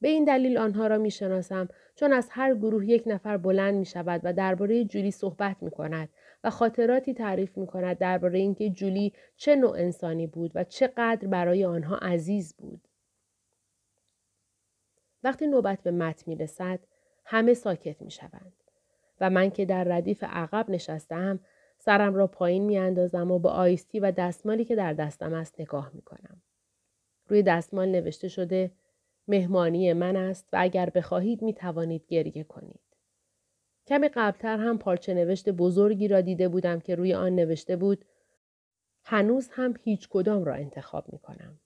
به 0.00 0.08
این 0.08 0.24
دلیل 0.24 0.58
آنها 0.58 0.86
را 0.86 0.98
می 0.98 1.10
شناسم 1.10 1.68
چون 1.94 2.12
از 2.12 2.28
هر 2.30 2.54
گروه 2.54 2.86
یک 2.86 3.02
نفر 3.06 3.36
بلند 3.36 3.74
می 3.74 3.86
شود 3.86 4.20
و 4.24 4.32
درباره 4.32 4.84
جولی 4.84 5.10
صحبت 5.10 5.56
می 5.60 5.70
کند 5.70 6.08
و 6.44 6.50
خاطراتی 6.50 7.14
تعریف 7.14 7.58
می 7.58 7.66
کند 7.66 7.98
درباره 7.98 8.38
اینکه 8.38 8.70
جولی 8.70 9.12
چه 9.36 9.56
نوع 9.56 9.72
انسانی 9.78 10.26
بود 10.26 10.52
و 10.54 10.64
چقدر 10.64 11.28
برای 11.28 11.64
آنها 11.64 11.96
عزیز 11.96 12.54
بود. 12.56 12.88
وقتی 15.22 15.46
نوبت 15.46 15.82
به 15.82 15.90
مت 15.90 16.28
می 16.28 16.36
رسد 16.36 16.80
همه 17.24 17.54
ساکت 17.54 18.02
می 18.02 18.10
شوند 18.10 18.52
و 19.20 19.30
من 19.30 19.50
که 19.50 19.64
در 19.64 19.84
ردیف 19.84 20.24
عقب 20.24 20.70
نشستم 20.70 21.40
سرم 21.78 22.14
را 22.14 22.26
پایین 22.26 22.62
می 22.62 22.78
اندازم 22.78 23.30
و 23.30 23.38
به 23.38 23.48
آیستی 23.48 24.00
و 24.00 24.10
دستمالی 24.10 24.64
که 24.64 24.76
در 24.76 24.92
دستم 24.92 25.32
است 25.32 25.60
نگاه 25.60 25.90
می 25.94 26.02
کنم. 26.02 26.42
روی 27.28 27.42
دستمال 27.42 27.88
نوشته 27.88 28.28
شده 28.28 28.70
مهمانی 29.28 29.92
من 29.92 30.16
است 30.16 30.48
و 30.52 30.56
اگر 30.60 30.90
بخواهید 30.90 31.42
می 31.42 31.54
توانید 31.54 32.06
گریه 32.06 32.44
کنید. 32.44 32.80
کمی 33.86 34.08
قبلتر 34.08 34.56
هم 34.56 34.78
پارچه 34.78 35.14
نوشت 35.14 35.48
بزرگی 35.48 36.08
را 36.08 36.20
دیده 36.20 36.48
بودم 36.48 36.80
که 36.80 36.94
روی 36.94 37.14
آن 37.14 37.34
نوشته 37.34 37.76
بود 37.76 38.04
هنوز 39.04 39.48
هم 39.52 39.74
هیچ 39.84 40.08
کدام 40.08 40.44
را 40.44 40.54
انتخاب 40.54 41.12
می 41.12 41.18
کنم. 41.18 41.58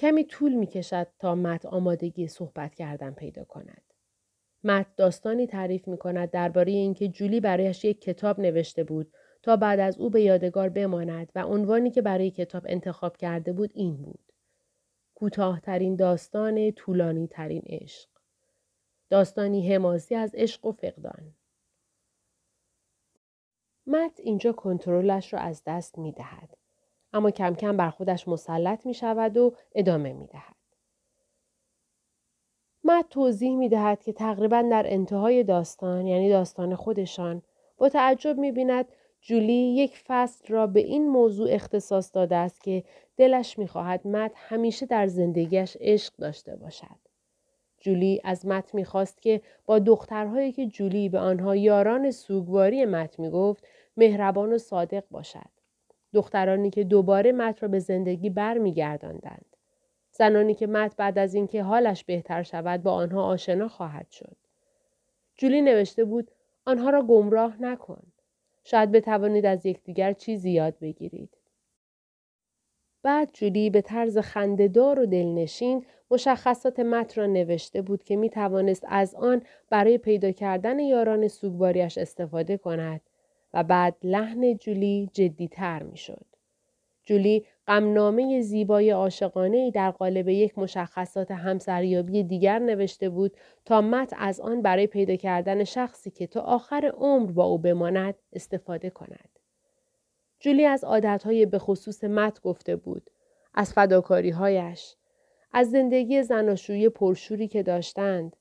کمی 0.00 0.24
طول 0.24 0.52
می 0.52 0.66
کشد 0.66 1.06
تا 1.18 1.34
مت 1.34 1.66
آمادگی 1.66 2.28
صحبت 2.28 2.74
کردن 2.74 3.10
پیدا 3.10 3.44
کند. 3.44 3.82
مت 4.64 4.86
داستانی 4.96 5.46
تعریف 5.46 5.88
می 5.88 5.98
کند 5.98 6.30
درباره 6.30 6.72
اینکه 6.72 7.08
جولی 7.08 7.40
برایش 7.40 7.84
یک 7.84 8.00
کتاب 8.00 8.40
نوشته 8.40 8.84
بود 8.84 9.12
تا 9.42 9.56
بعد 9.56 9.80
از 9.80 9.98
او 9.98 10.10
به 10.10 10.22
یادگار 10.22 10.68
بماند 10.68 11.32
و 11.34 11.42
عنوانی 11.42 11.90
که 11.90 12.02
برای 12.02 12.30
کتاب 12.30 12.62
انتخاب 12.66 13.16
کرده 13.16 13.52
بود 13.52 13.70
این 13.74 13.96
بود. 13.96 14.32
کوتاهترین 15.14 15.96
داستان 15.96 16.72
طولانی 16.72 17.26
ترین 17.26 17.62
عشق. 17.66 18.08
داستانی 19.10 19.74
حماسی 19.74 20.14
از 20.14 20.34
عشق 20.34 20.66
و 20.66 20.72
فقدان. 20.72 21.34
مت 23.86 24.20
اینجا 24.20 24.52
کنترلش 24.52 25.32
را 25.32 25.40
از 25.40 25.62
دست 25.66 25.98
می 25.98 26.12
دهد. 26.12 26.59
اما 27.12 27.30
کم 27.30 27.54
کم 27.54 27.76
بر 27.76 27.90
خودش 27.90 28.28
مسلط 28.28 28.86
می 28.86 28.94
شود 28.94 29.36
و 29.36 29.54
ادامه 29.74 30.12
می 30.12 30.26
دهد. 30.26 30.56
مت 32.84 33.08
توضیح 33.10 33.56
می 33.56 33.68
دهد 33.68 34.02
که 34.02 34.12
تقریبا 34.12 34.62
در 34.62 34.84
انتهای 34.86 35.44
داستان 35.44 36.06
یعنی 36.06 36.28
داستان 36.28 36.74
خودشان 36.74 37.42
با 37.76 37.88
تعجب 37.88 38.38
می 38.38 38.52
بیند 38.52 38.84
جولی 39.20 39.74
یک 39.74 39.98
فصل 40.06 40.48
را 40.48 40.66
به 40.66 40.80
این 40.80 41.08
موضوع 41.08 41.48
اختصاص 41.50 42.10
داده 42.14 42.36
است 42.36 42.62
که 42.62 42.84
دلش 43.16 43.58
می 43.58 43.68
خواهد 43.68 44.06
مت 44.06 44.32
همیشه 44.36 44.86
در 44.86 45.06
زندگیش 45.06 45.76
عشق 45.80 46.12
داشته 46.18 46.56
باشد. 46.56 47.00
جولی 47.78 48.20
از 48.24 48.46
مت 48.46 48.74
می 48.74 48.84
خواست 48.84 49.22
که 49.22 49.40
با 49.66 49.78
دخترهایی 49.78 50.52
که 50.52 50.66
جولی 50.66 51.08
به 51.08 51.18
آنها 51.18 51.56
یاران 51.56 52.10
سوگواری 52.10 52.84
مت 52.84 53.18
می 53.18 53.30
گفت 53.30 53.64
مهربان 53.96 54.52
و 54.52 54.58
صادق 54.58 55.04
باشد. 55.10 55.59
دخترانی 56.12 56.70
که 56.70 56.84
دوباره 56.84 57.32
مت 57.32 57.62
را 57.62 57.68
به 57.68 57.78
زندگی 57.78 58.30
بر 58.30 58.58
می 58.58 58.72
گرداندند. 58.72 59.56
زنانی 60.12 60.54
که 60.54 60.66
مت 60.66 60.96
بعد 60.96 61.18
از 61.18 61.34
اینکه 61.34 61.62
حالش 61.62 62.04
بهتر 62.04 62.42
شود 62.42 62.82
با 62.82 62.92
آنها 62.92 63.24
آشنا 63.24 63.68
خواهد 63.68 64.10
شد. 64.10 64.36
جولی 65.36 65.62
نوشته 65.62 66.04
بود 66.04 66.30
آنها 66.64 66.90
را 66.90 67.02
گمراه 67.02 67.62
نکن. 67.62 68.02
شاید 68.64 68.92
بتوانید 68.92 69.46
از 69.46 69.66
یکدیگر 69.66 70.12
چیزی 70.12 70.50
یاد 70.50 70.78
بگیرید. 70.78 71.36
بعد 73.02 73.30
جولی 73.32 73.70
به 73.70 73.80
طرز 73.80 74.18
خندهدار 74.18 75.00
و 75.00 75.06
دلنشین 75.06 75.86
مشخصات 76.10 76.80
مت 76.80 77.18
را 77.18 77.26
نوشته 77.26 77.82
بود 77.82 78.04
که 78.04 78.16
می 78.16 78.30
توانست 78.30 78.84
از 78.88 79.14
آن 79.14 79.42
برای 79.70 79.98
پیدا 79.98 80.30
کردن 80.30 80.78
یاران 80.78 81.28
سوگواریش 81.28 81.98
استفاده 81.98 82.56
کند 82.56 83.00
و 83.54 83.64
بعد 83.64 83.96
لحن 84.02 84.56
جولی 84.56 85.10
جدیتر 85.12 85.82
می 85.82 85.96
شد. 85.96 86.24
جولی 87.04 87.46
غمنامه 87.66 88.40
زیبای 88.40 88.90
عاشقانه 88.90 89.70
در 89.70 89.90
قالب 89.90 90.28
یک 90.28 90.58
مشخصات 90.58 91.30
همسریابی 91.30 92.22
دیگر 92.22 92.58
نوشته 92.58 93.08
بود 93.08 93.36
تا 93.64 93.80
مت 93.80 94.14
از 94.18 94.40
آن 94.40 94.62
برای 94.62 94.86
پیدا 94.86 95.16
کردن 95.16 95.64
شخصی 95.64 96.10
که 96.10 96.26
تا 96.26 96.40
آخر 96.40 96.92
عمر 96.96 97.32
با 97.32 97.44
او 97.44 97.58
بماند 97.58 98.14
استفاده 98.32 98.90
کند. 98.90 99.28
جولی 100.40 100.66
از 100.66 100.84
عادتهای 100.84 101.46
به 101.46 101.58
خصوص 101.58 102.04
مت 102.04 102.40
گفته 102.40 102.76
بود. 102.76 103.10
از 103.54 103.72
فداکاریهایش. 103.72 104.96
از 105.52 105.70
زندگی 105.70 106.22
زناشویی 106.22 106.88
پرشوری 106.88 107.48
که 107.48 107.62
داشتند. 107.62 108.36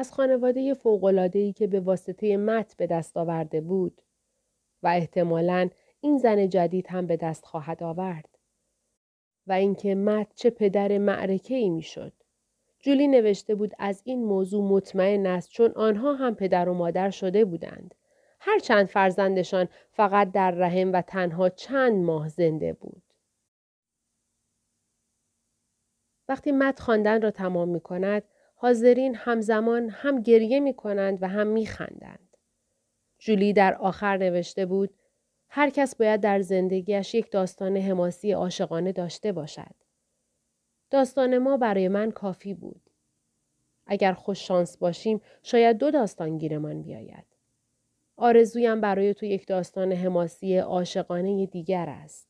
از 0.00 0.12
خانواده 0.12 0.74
فوقلادهی 0.74 1.52
که 1.52 1.66
به 1.66 1.80
واسطه 1.80 2.36
مت 2.36 2.74
به 2.76 2.86
دست 2.86 3.16
آورده 3.16 3.60
بود. 3.60 4.02
و 4.82 4.88
احتمالاً 4.88 5.70
این 6.00 6.18
زن 6.18 6.48
جدید 6.48 6.86
هم 6.86 7.06
به 7.06 7.16
دست 7.16 7.44
خواهد 7.44 7.82
آورد. 7.82 8.38
و 9.46 9.52
اینکه 9.52 9.94
مت 9.94 10.26
چه 10.34 10.50
پدر 10.50 10.98
معرکه 10.98 11.54
ای 11.54 11.70
می 11.70 11.82
شد. 11.82 12.12
جولی 12.78 13.08
نوشته 13.08 13.54
بود 13.54 13.74
از 13.78 14.02
این 14.04 14.24
موضوع 14.24 14.64
مطمئن 14.64 15.26
است 15.26 15.50
چون 15.50 15.72
آنها 15.76 16.14
هم 16.14 16.34
پدر 16.34 16.68
و 16.68 16.74
مادر 16.74 17.10
شده 17.10 17.44
بودند. 17.44 17.94
هرچند 18.40 18.86
فرزندشان 18.86 19.68
فقط 19.92 20.32
در 20.32 20.50
رحم 20.50 20.92
و 20.92 21.02
تنها 21.02 21.48
چند 21.48 22.04
ماه 22.04 22.28
زنده 22.28 22.72
بود. 22.72 23.02
وقتی 26.28 26.52
مت 26.52 26.80
خواندن 26.80 27.22
را 27.22 27.30
تمام 27.30 27.68
می 27.68 27.80
کند، 27.80 28.22
حاضرین 28.62 29.14
همزمان 29.14 29.88
هم 29.90 30.22
گریه 30.22 30.60
می 30.60 30.74
کنند 30.74 31.22
و 31.22 31.28
هم 31.28 31.46
می 31.46 31.66
خندند. 31.66 32.36
جولی 33.18 33.52
در 33.52 33.74
آخر 33.74 34.16
نوشته 34.16 34.66
بود 34.66 34.94
هر 35.48 35.70
کس 35.70 35.96
باید 35.96 36.20
در 36.20 36.40
زندگیش 36.40 37.14
یک 37.14 37.30
داستان 37.30 37.76
حماسی 37.76 38.32
عاشقانه 38.32 38.92
داشته 38.92 39.32
باشد. 39.32 39.74
داستان 40.90 41.38
ما 41.38 41.56
برای 41.56 41.88
من 41.88 42.10
کافی 42.10 42.54
بود. 42.54 42.80
اگر 43.86 44.12
خوش 44.12 44.46
شانس 44.46 44.76
باشیم 44.76 45.20
شاید 45.42 45.78
دو 45.78 45.90
داستان 45.90 46.38
گیرمان 46.38 46.82
بیاید. 46.82 47.26
آرزویم 48.16 48.80
برای 48.80 49.14
تو 49.14 49.26
یک 49.26 49.46
داستان 49.46 49.92
حماسی 49.92 50.58
عاشقانه 50.58 51.46
دیگر 51.46 51.88
است. 51.88 52.28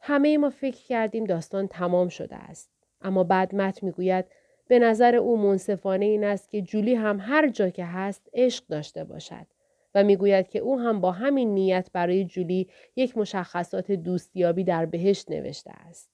همه 0.00 0.38
ما 0.38 0.50
فکر 0.50 0.86
کردیم 0.86 1.24
داستان 1.24 1.68
تمام 1.68 2.08
شده 2.08 2.36
است. 2.36 2.77
اما 3.02 3.24
بعد 3.24 3.54
مت 3.54 3.82
می‌گوید 3.82 4.24
به 4.68 4.78
نظر 4.78 5.16
او 5.16 5.36
منصفانه 5.36 6.04
این 6.04 6.24
است 6.24 6.50
که 6.50 6.62
جولی 6.62 6.94
هم 6.94 7.20
هر 7.20 7.48
جا 7.48 7.70
که 7.70 7.84
هست 7.84 8.30
عشق 8.34 8.66
داشته 8.66 9.04
باشد 9.04 9.46
و 9.94 10.04
می‌گوید 10.04 10.48
که 10.48 10.58
او 10.58 10.80
هم 10.80 11.00
با 11.00 11.12
همین 11.12 11.54
نیت 11.54 11.88
برای 11.92 12.24
جولی 12.24 12.68
یک 12.96 13.18
مشخصات 13.18 13.92
دوستیابی 13.92 14.64
در 14.64 14.86
بهشت 14.86 15.30
نوشته 15.30 15.70
است. 15.70 16.10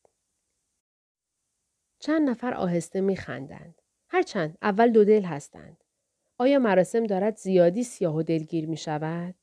چند 1.99 2.31
نفر 2.31 2.55
آهسته 2.55 3.01
میخندند. 3.01 3.83
هرچند 4.09 4.59
اول 4.63 4.91
دو 4.91 5.05
دل 5.05 5.23
هستند. 5.23 5.85
آیا 6.39 6.59
مراسم 6.59 7.07
دارد 7.07 7.37
زیادی 7.37 7.83
سیاه 7.83 8.17
و 8.17 8.23
دلگیر 8.23 8.69
می 8.69 8.77
شود؟ 8.77 9.35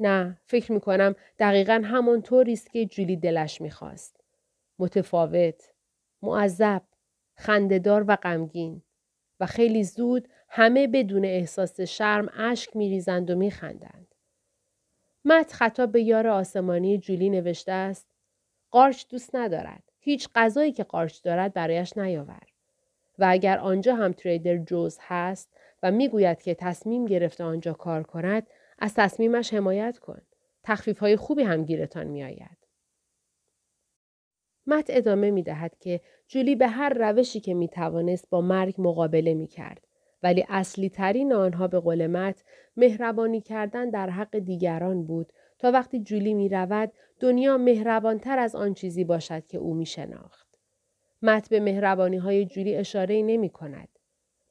نه، 0.00 0.40
فکر 0.46 0.72
می 0.72 0.80
کنم 0.80 1.14
دقیقا 1.38 1.82
همون 1.84 2.22
است 2.48 2.70
که 2.70 2.86
جولی 2.86 3.16
دلش 3.16 3.60
می‌خواست. 3.60 4.20
متفاوت، 4.78 5.72
معذب، 6.22 6.82
خندهدار 7.34 8.04
و 8.08 8.16
غمگین 8.16 8.82
و 9.40 9.46
خیلی 9.46 9.84
زود 9.84 10.28
همه 10.48 10.86
بدون 10.86 11.24
احساس 11.24 11.80
شرم 11.80 12.28
اشک 12.36 12.76
میریزند 12.76 13.30
و 13.30 13.36
میخندند. 13.36 14.14
مت 15.24 15.52
خطاب 15.52 15.92
به 15.92 16.02
یار 16.02 16.26
آسمانی 16.26 16.98
جولی 16.98 17.30
نوشته 17.30 17.72
است 17.72 18.06
قارچ 18.70 19.04
دوست 19.08 19.34
ندارد. 19.34 19.82
هیچ 20.00 20.28
غذایی 20.34 20.72
که 20.72 20.84
قارچ 20.84 21.22
دارد 21.22 21.52
برایش 21.52 21.96
نیاور. 21.96 22.42
و 23.18 23.26
اگر 23.28 23.58
آنجا 23.58 23.94
هم 23.94 24.12
تریدر 24.12 24.56
جوز 24.56 24.98
هست 25.00 25.48
و 25.82 25.90
می‌گوید 25.90 26.42
که 26.42 26.54
تصمیم 26.54 27.04
گرفته 27.04 27.44
آنجا 27.44 27.72
کار 27.72 28.02
کند 28.02 28.46
از 28.78 28.94
تصمیمش 28.94 29.54
حمایت 29.54 29.98
کن. 29.98 30.22
تخفیف 30.62 30.98
های 30.98 31.16
خوبی 31.16 31.42
هم 31.42 31.64
گیرتان 31.64 32.06
می 32.06 32.24
آید. 32.24 32.59
مت 34.66 34.86
ادامه 34.88 35.30
می 35.30 35.42
دهد 35.42 35.78
که 35.80 36.00
جولی 36.28 36.54
به 36.54 36.66
هر 36.66 36.88
روشی 36.88 37.40
که 37.40 37.54
می 37.54 37.68
توانست 37.68 38.30
با 38.30 38.40
مرگ 38.40 38.74
مقابله 38.78 39.34
می 39.34 39.46
کرد. 39.46 39.86
ولی 40.22 40.44
اصلی 40.48 40.88
ترین 40.88 41.32
آنها 41.32 41.68
به 41.68 41.80
قول 41.80 42.06
مت 42.06 42.44
مهربانی 42.76 43.40
کردن 43.40 43.90
در 43.90 44.10
حق 44.10 44.38
دیگران 44.38 45.04
بود 45.04 45.32
تا 45.58 45.70
وقتی 45.70 46.00
جولی 46.00 46.34
می 46.34 46.48
رود 46.48 46.92
دنیا 47.20 47.58
مهربانتر 47.58 48.38
از 48.38 48.56
آن 48.56 48.74
چیزی 48.74 49.04
باشد 49.04 49.46
که 49.46 49.58
او 49.58 49.74
می 49.74 49.86
شناخت. 49.86 50.46
مت 51.22 51.48
به 51.48 51.60
مهربانی 51.60 52.16
های 52.16 52.46
جولی 52.46 52.76
اشاره 52.76 53.22
نمی 53.22 53.50
کند. 53.50 53.88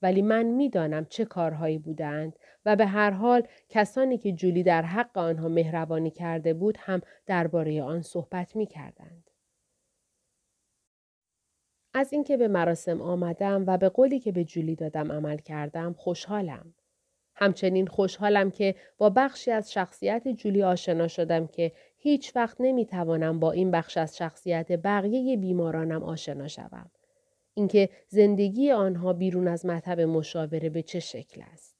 ولی 0.01 0.21
من 0.21 0.43
می‌دانم 0.43 1.05
چه 1.05 1.25
کارهایی 1.25 1.77
بودند 1.77 2.35
و 2.65 2.75
به 2.75 2.85
هر 2.85 3.11
حال 3.11 3.43
کسانی 3.69 4.17
که 4.17 4.31
جولی 4.31 4.63
در 4.63 4.81
حق 4.81 5.17
آنها 5.17 5.47
مهربانی 5.47 6.11
کرده 6.11 6.53
بود 6.53 6.77
هم 6.79 7.01
درباره 7.25 7.83
آن 7.83 8.01
صحبت 8.01 8.55
می 8.55 8.65
کردند. 8.65 9.28
از 11.93 12.13
اینکه 12.13 12.37
به 12.37 12.47
مراسم 12.47 13.01
آمدم 13.01 13.63
و 13.67 13.77
به 13.77 13.89
قولی 13.89 14.19
که 14.19 14.31
به 14.31 14.43
جولی 14.43 14.75
دادم 14.75 15.11
عمل 15.11 15.37
کردم 15.37 15.93
خوشحالم. 15.93 16.73
همچنین 17.35 17.87
خوشحالم 17.87 18.51
که 18.51 18.75
با 18.97 19.09
بخشی 19.09 19.51
از 19.51 19.71
شخصیت 19.73 20.27
جولی 20.27 20.63
آشنا 20.63 21.07
شدم 21.07 21.47
که 21.47 21.71
هیچ 21.97 22.35
وقت 22.35 22.57
نمی‌توانم 22.59 23.39
با 23.39 23.51
این 23.51 23.71
بخش 23.71 23.97
از 23.97 24.17
شخصیت 24.17 24.71
بقیه 24.71 25.37
بیمارانم 25.37 26.03
آشنا 26.03 26.47
شوم. 26.47 26.91
اینکه 27.53 27.89
زندگی 28.07 28.71
آنها 28.71 29.13
بیرون 29.13 29.47
از 29.47 29.65
مطب 29.65 29.99
مشاوره 30.01 30.69
به 30.69 30.81
چه 30.81 30.99
شکل 30.99 31.41
است. 31.53 31.75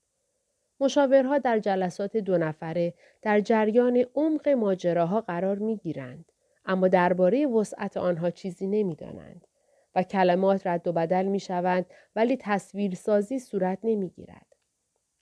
مشاورها 0.80 1.38
در 1.38 1.60
جلسات 1.60 2.18
دو 2.18 2.38
نفره 2.38 2.94
در 3.22 3.40
جریان 3.40 4.06
عمق 4.16 4.50
ماجراها 4.50 5.22
قرار 5.22 5.58
می 5.58 5.78
گیرند. 5.78 6.32
اما 6.66 6.88
درباره 6.88 7.48
وسعت 7.48 7.98
آنها 7.98 8.30
چیزی 8.30 8.68
نمی 8.68 8.96
دانند. 8.96 9.48
و 9.96 10.04
کلمات 10.04 10.68
رد 10.68 10.88
و 10.88 10.94
بدل 10.94 11.26
می 11.26 11.40
شوند 11.40 11.86
ولی 12.16 12.38
تصویرسازی 12.40 13.40
صورت 13.40 13.80
نمی 13.84 14.10
گیرد. 14.10 14.46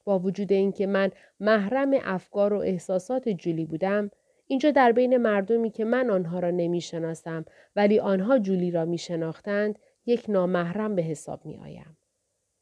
با 0.05 0.19
وجود 0.19 0.51
اینکه 0.51 0.87
من 0.87 1.11
محرم 1.39 1.91
افکار 2.03 2.53
و 2.53 2.57
احساسات 2.57 3.29
جولی 3.29 3.65
بودم 3.65 4.11
اینجا 4.47 4.71
در 4.71 4.91
بین 4.91 5.17
مردمی 5.17 5.69
که 5.69 5.85
من 5.85 6.09
آنها 6.09 6.39
را 6.39 6.51
نمی 6.51 6.81
شناسم 6.81 7.45
ولی 7.75 7.99
آنها 7.99 8.39
جولی 8.39 8.71
را 8.71 8.85
می 8.85 8.97
شناختند 8.97 9.79
یک 10.05 10.25
نامحرم 10.29 10.95
به 10.95 11.01
حساب 11.01 11.45
می 11.45 11.57
آیم. 11.57 11.97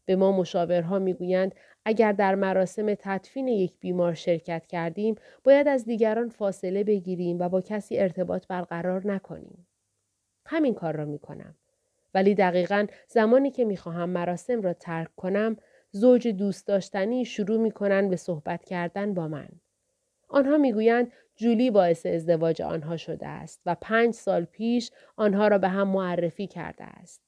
به 0.05 0.15
ما 0.15 0.31
مشاورها 0.31 0.99
می 0.99 1.13
گویند 1.13 1.55
اگر 1.85 2.11
در 2.11 2.35
مراسم 2.35 2.93
تدفین 2.93 3.47
یک 3.47 3.73
بیمار 3.79 4.13
شرکت 4.13 4.67
کردیم 4.67 5.15
باید 5.43 5.67
از 5.67 5.85
دیگران 5.85 6.29
فاصله 6.29 6.83
بگیریم 6.83 7.39
و 7.39 7.49
با 7.49 7.61
کسی 7.61 7.97
ارتباط 7.97 8.47
برقرار 8.47 9.07
نکنیم. 9.07 9.67
همین 10.45 10.73
کار 10.73 10.95
را 10.95 11.05
می 11.05 11.19
کنم. 11.19 11.55
ولی 12.15 12.35
دقیقا 12.35 12.87
زمانی 13.07 13.51
که 13.51 13.65
می 13.65 13.77
خواهم 13.77 14.09
مراسم 14.09 14.61
را 14.61 14.73
ترک 14.73 15.15
کنم 15.15 15.57
زوج 15.91 16.27
دوست 16.27 16.67
داشتنی 16.67 17.25
شروع 17.25 17.57
می 17.57 17.71
کنند 17.71 18.09
به 18.09 18.15
صحبت 18.15 18.65
کردن 18.65 19.13
با 19.13 19.27
من. 19.27 19.47
آنها 20.29 20.57
می‌گویند 20.57 21.11
جولی 21.35 21.71
باعث 21.71 22.05
ازدواج 22.05 22.61
آنها 22.61 22.97
شده 22.97 23.27
است 23.27 23.61
و 23.65 23.75
پنج 23.81 24.13
سال 24.13 24.45
پیش 24.45 24.91
آنها 25.15 25.47
را 25.47 25.57
به 25.57 25.67
هم 25.67 25.87
معرفی 25.87 26.47
کرده 26.47 26.83
است. 26.83 27.21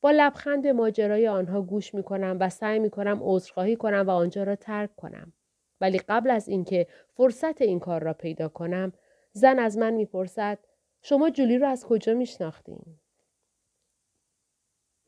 با 0.00 0.10
لبخند 0.10 0.66
ماجرای 0.66 1.28
آنها 1.28 1.62
گوش 1.62 1.94
می 1.94 2.02
کنم 2.02 2.36
و 2.40 2.50
سعی 2.50 2.78
می 2.78 2.90
کنم 2.90 3.18
عذرخواهی 3.22 3.76
کنم 3.76 4.04
و 4.06 4.10
آنجا 4.10 4.42
را 4.42 4.56
ترک 4.56 4.96
کنم. 4.96 5.32
ولی 5.80 5.98
قبل 5.98 6.30
از 6.30 6.48
اینکه 6.48 6.86
فرصت 7.14 7.62
این 7.62 7.80
کار 7.80 8.02
را 8.02 8.12
پیدا 8.12 8.48
کنم 8.48 8.92
زن 9.32 9.58
از 9.58 9.78
من 9.78 9.94
می‌پرسد 9.94 10.58
شما 11.02 11.30
جولی 11.30 11.58
را 11.58 11.68
از 11.68 11.84
کجا 11.84 12.14
میشناختیم 12.14 12.99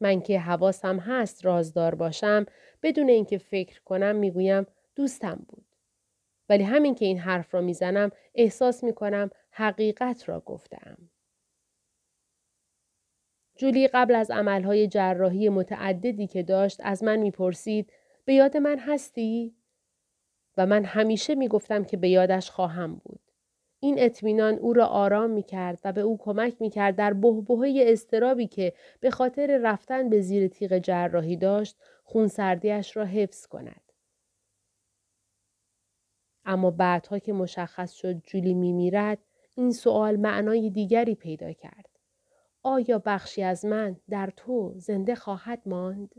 من 0.02 0.20
که 0.20 0.40
حواسم 0.40 0.98
هست 0.98 1.44
رازدار 1.44 1.94
باشم 1.94 2.46
بدون 2.82 3.08
اینکه 3.08 3.38
فکر 3.38 3.82
کنم 3.82 4.16
می‌گویم 4.16 4.66
دوستم 4.96 5.46
بود 5.48 5.66
ولی 6.48 6.62
همین 6.62 6.94
که 6.94 7.04
این 7.04 7.18
حرف 7.18 7.54
را 7.54 7.60
می‌زنم 7.60 8.10
احساس 8.34 8.84
می‌کنم 8.84 9.30
حقیقت 9.50 10.28
را 10.28 10.40
گفتم 10.40 10.96
جولی 13.56 13.88
قبل 13.88 14.14
از 14.14 14.30
عملهای 14.30 14.88
جراحی 14.88 15.48
متعددی 15.48 16.26
که 16.26 16.42
داشت 16.42 16.80
از 16.84 17.04
من 17.04 17.16
می‌پرسید 17.16 17.92
به 18.24 18.34
یاد 18.34 18.56
من 18.56 18.78
هستی؟ 18.78 19.56
و 20.56 20.66
من 20.66 20.84
همیشه 20.84 21.34
می‌گفتم 21.34 21.84
که 21.84 21.96
به 21.96 22.08
یادش 22.08 22.50
خواهم 22.50 22.94
بود. 22.94 23.31
این 23.84 23.94
اطمینان 23.98 24.54
او 24.54 24.72
را 24.72 24.86
آرام 24.86 25.30
می 25.30 25.42
کرد 25.42 25.78
و 25.84 25.92
به 25.92 26.00
او 26.00 26.18
کمک 26.18 26.56
می 26.60 26.70
کرد 26.70 26.96
در 26.96 27.12
بهبهه 27.12 27.84
استرابی 27.86 28.46
که 28.46 28.72
به 29.00 29.10
خاطر 29.10 29.60
رفتن 29.62 30.08
به 30.08 30.20
زیر 30.20 30.48
تیغ 30.48 30.78
جراحی 30.78 31.36
داشت 31.36 31.76
خونسردیش 32.04 32.96
را 32.96 33.04
حفظ 33.04 33.46
کند. 33.46 33.92
اما 36.44 36.70
بعدها 36.70 37.18
که 37.18 37.32
مشخص 37.32 37.92
شد 37.92 38.22
جولی 38.24 38.54
می 38.54 38.72
میرد 38.72 39.18
این 39.54 39.72
سوال 39.72 40.16
معنای 40.16 40.70
دیگری 40.70 41.14
پیدا 41.14 41.52
کرد. 41.52 41.88
آیا 42.62 42.98
بخشی 42.98 43.42
از 43.42 43.64
من 43.64 43.96
در 44.10 44.32
تو 44.36 44.72
زنده 44.76 45.14
خواهد 45.14 45.62
ماند؟ 45.66 46.14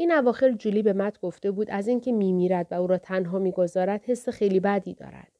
این 0.00 0.12
اواخر 0.12 0.50
جولی 0.52 0.82
به 0.82 0.92
مت 0.92 1.20
گفته 1.20 1.50
بود 1.50 1.70
از 1.70 1.88
اینکه 1.88 2.12
میمیرد 2.12 2.66
و 2.70 2.74
او 2.74 2.86
را 2.86 2.98
تنها 2.98 3.38
می‌گذارد 3.38 4.04
حس 4.04 4.28
خیلی 4.28 4.60
بدی 4.60 4.94
دارد 4.94 5.32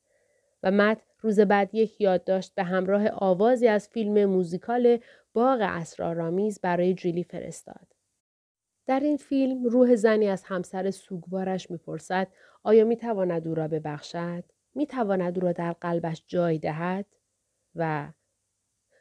و 0.62 0.70
مت 0.70 1.02
روز 1.20 1.40
بعد 1.40 1.74
یک 1.74 2.00
یادداشت 2.00 2.54
به 2.54 2.62
همراه 2.62 3.08
آوازی 3.08 3.68
از 3.68 3.88
فیلم 3.88 4.24
موزیکال 4.24 4.98
باغ 5.32 5.58
اسرارآمیز 5.60 6.60
برای 6.60 6.94
جولی 6.94 7.24
فرستاد. 7.24 7.86
در 8.86 9.00
این 9.00 9.16
فیلم 9.16 9.64
روح 9.64 9.96
زنی 9.96 10.28
از 10.28 10.44
همسر 10.44 10.90
سوگوارش 10.90 11.70
می‌پرسد 11.70 12.28
آیا 12.62 12.84
می‌تواند 12.84 13.48
او 13.48 13.54
را 13.54 13.68
ببخشد؟ 13.68 14.44
می‌تواند 14.74 15.38
او 15.38 15.44
را 15.44 15.52
در 15.52 15.72
قلبش 15.72 16.24
جای 16.26 16.58
دهد؟ 16.58 17.06
و 17.74 18.12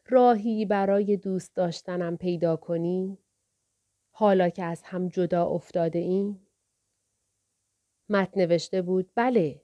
راهی 0.10 0.66
برای 0.66 1.18
دوست 1.18 1.56
داشتنم 1.56 2.18
پیدا 2.18 2.56
کنی؟ 2.56 3.18
حالا 4.20 4.50
که 4.50 4.64
از 4.64 4.84
هم 4.84 5.08
جدا 5.08 5.46
افتاده 5.46 6.00
ایم؟ 6.00 6.48
مت 8.10 8.38
نوشته 8.38 8.82
بود 8.82 9.12
بله. 9.16 9.62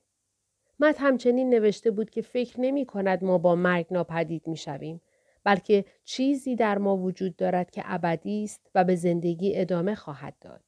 مت 0.80 0.96
همچنین 1.00 1.50
نوشته 1.50 1.92
بود 1.92 2.10
که 2.10 2.22
فکر 2.22 2.62
نمی 2.62 2.86
کند 2.86 3.24
ما 3.24 3.38
با 3.38 3.56
مرگ 3.56 3.88
ناپدید 3.92 4.48
می 4.48 4.58
شویم. 4.58 5.02
بلکه 5.44 5.86
چیزی 6.04 6.56
در 6.56 6.78
ما 6.78 6.98
وجود 6.98 7.36
دارد 7.36 7.72
که 7.72 7.82
ابدی 7.86 8.44
است 8.44 8.72
و 8.76 8.84
به 8.84 8.96
زندگی 8.96 9.60
ادامه 9.60 9.96
خواهد 9.96 10.36
داد. 10.42 10.64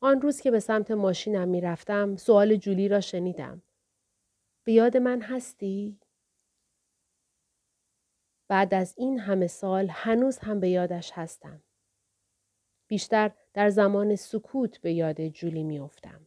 آن 0.00 0.20
روز 0.20 0.40
که 0.40 0.50
به 0.50 0.60
سمت 0.60 0.90
ماشینم 0.90 1.48
می 1.48 1.60
رفتم 1.60 2.16
سوال 2.16 2.56
جولی 2.56 2.88
را 2.88 3.00
شنیدم. 3.00 3.62
به 4.64 4.72
یاد 4.72 4.96
من 4.96 5.20
هستی؟ 5.20 6.00
بعد 8.48 8.74
از 8.74 8.94
این 8.96 9.18
همه 9.18 9.46
سال 9.46 9.88
هنوز 9.90 10.38
هم 10.38 10.60
به 10.60 10.68
یادش 10.68 11.10
هستم. 11.14 11.62
بیشتر 12.88 13.32
در 13.54 13.70
زمان 13.70 14.16
سکوت 14.16 14.80
به 14.80 14.92
یاد 14.92 15.28
جولی 15.28 15.62
میافتم. 15.62 16.26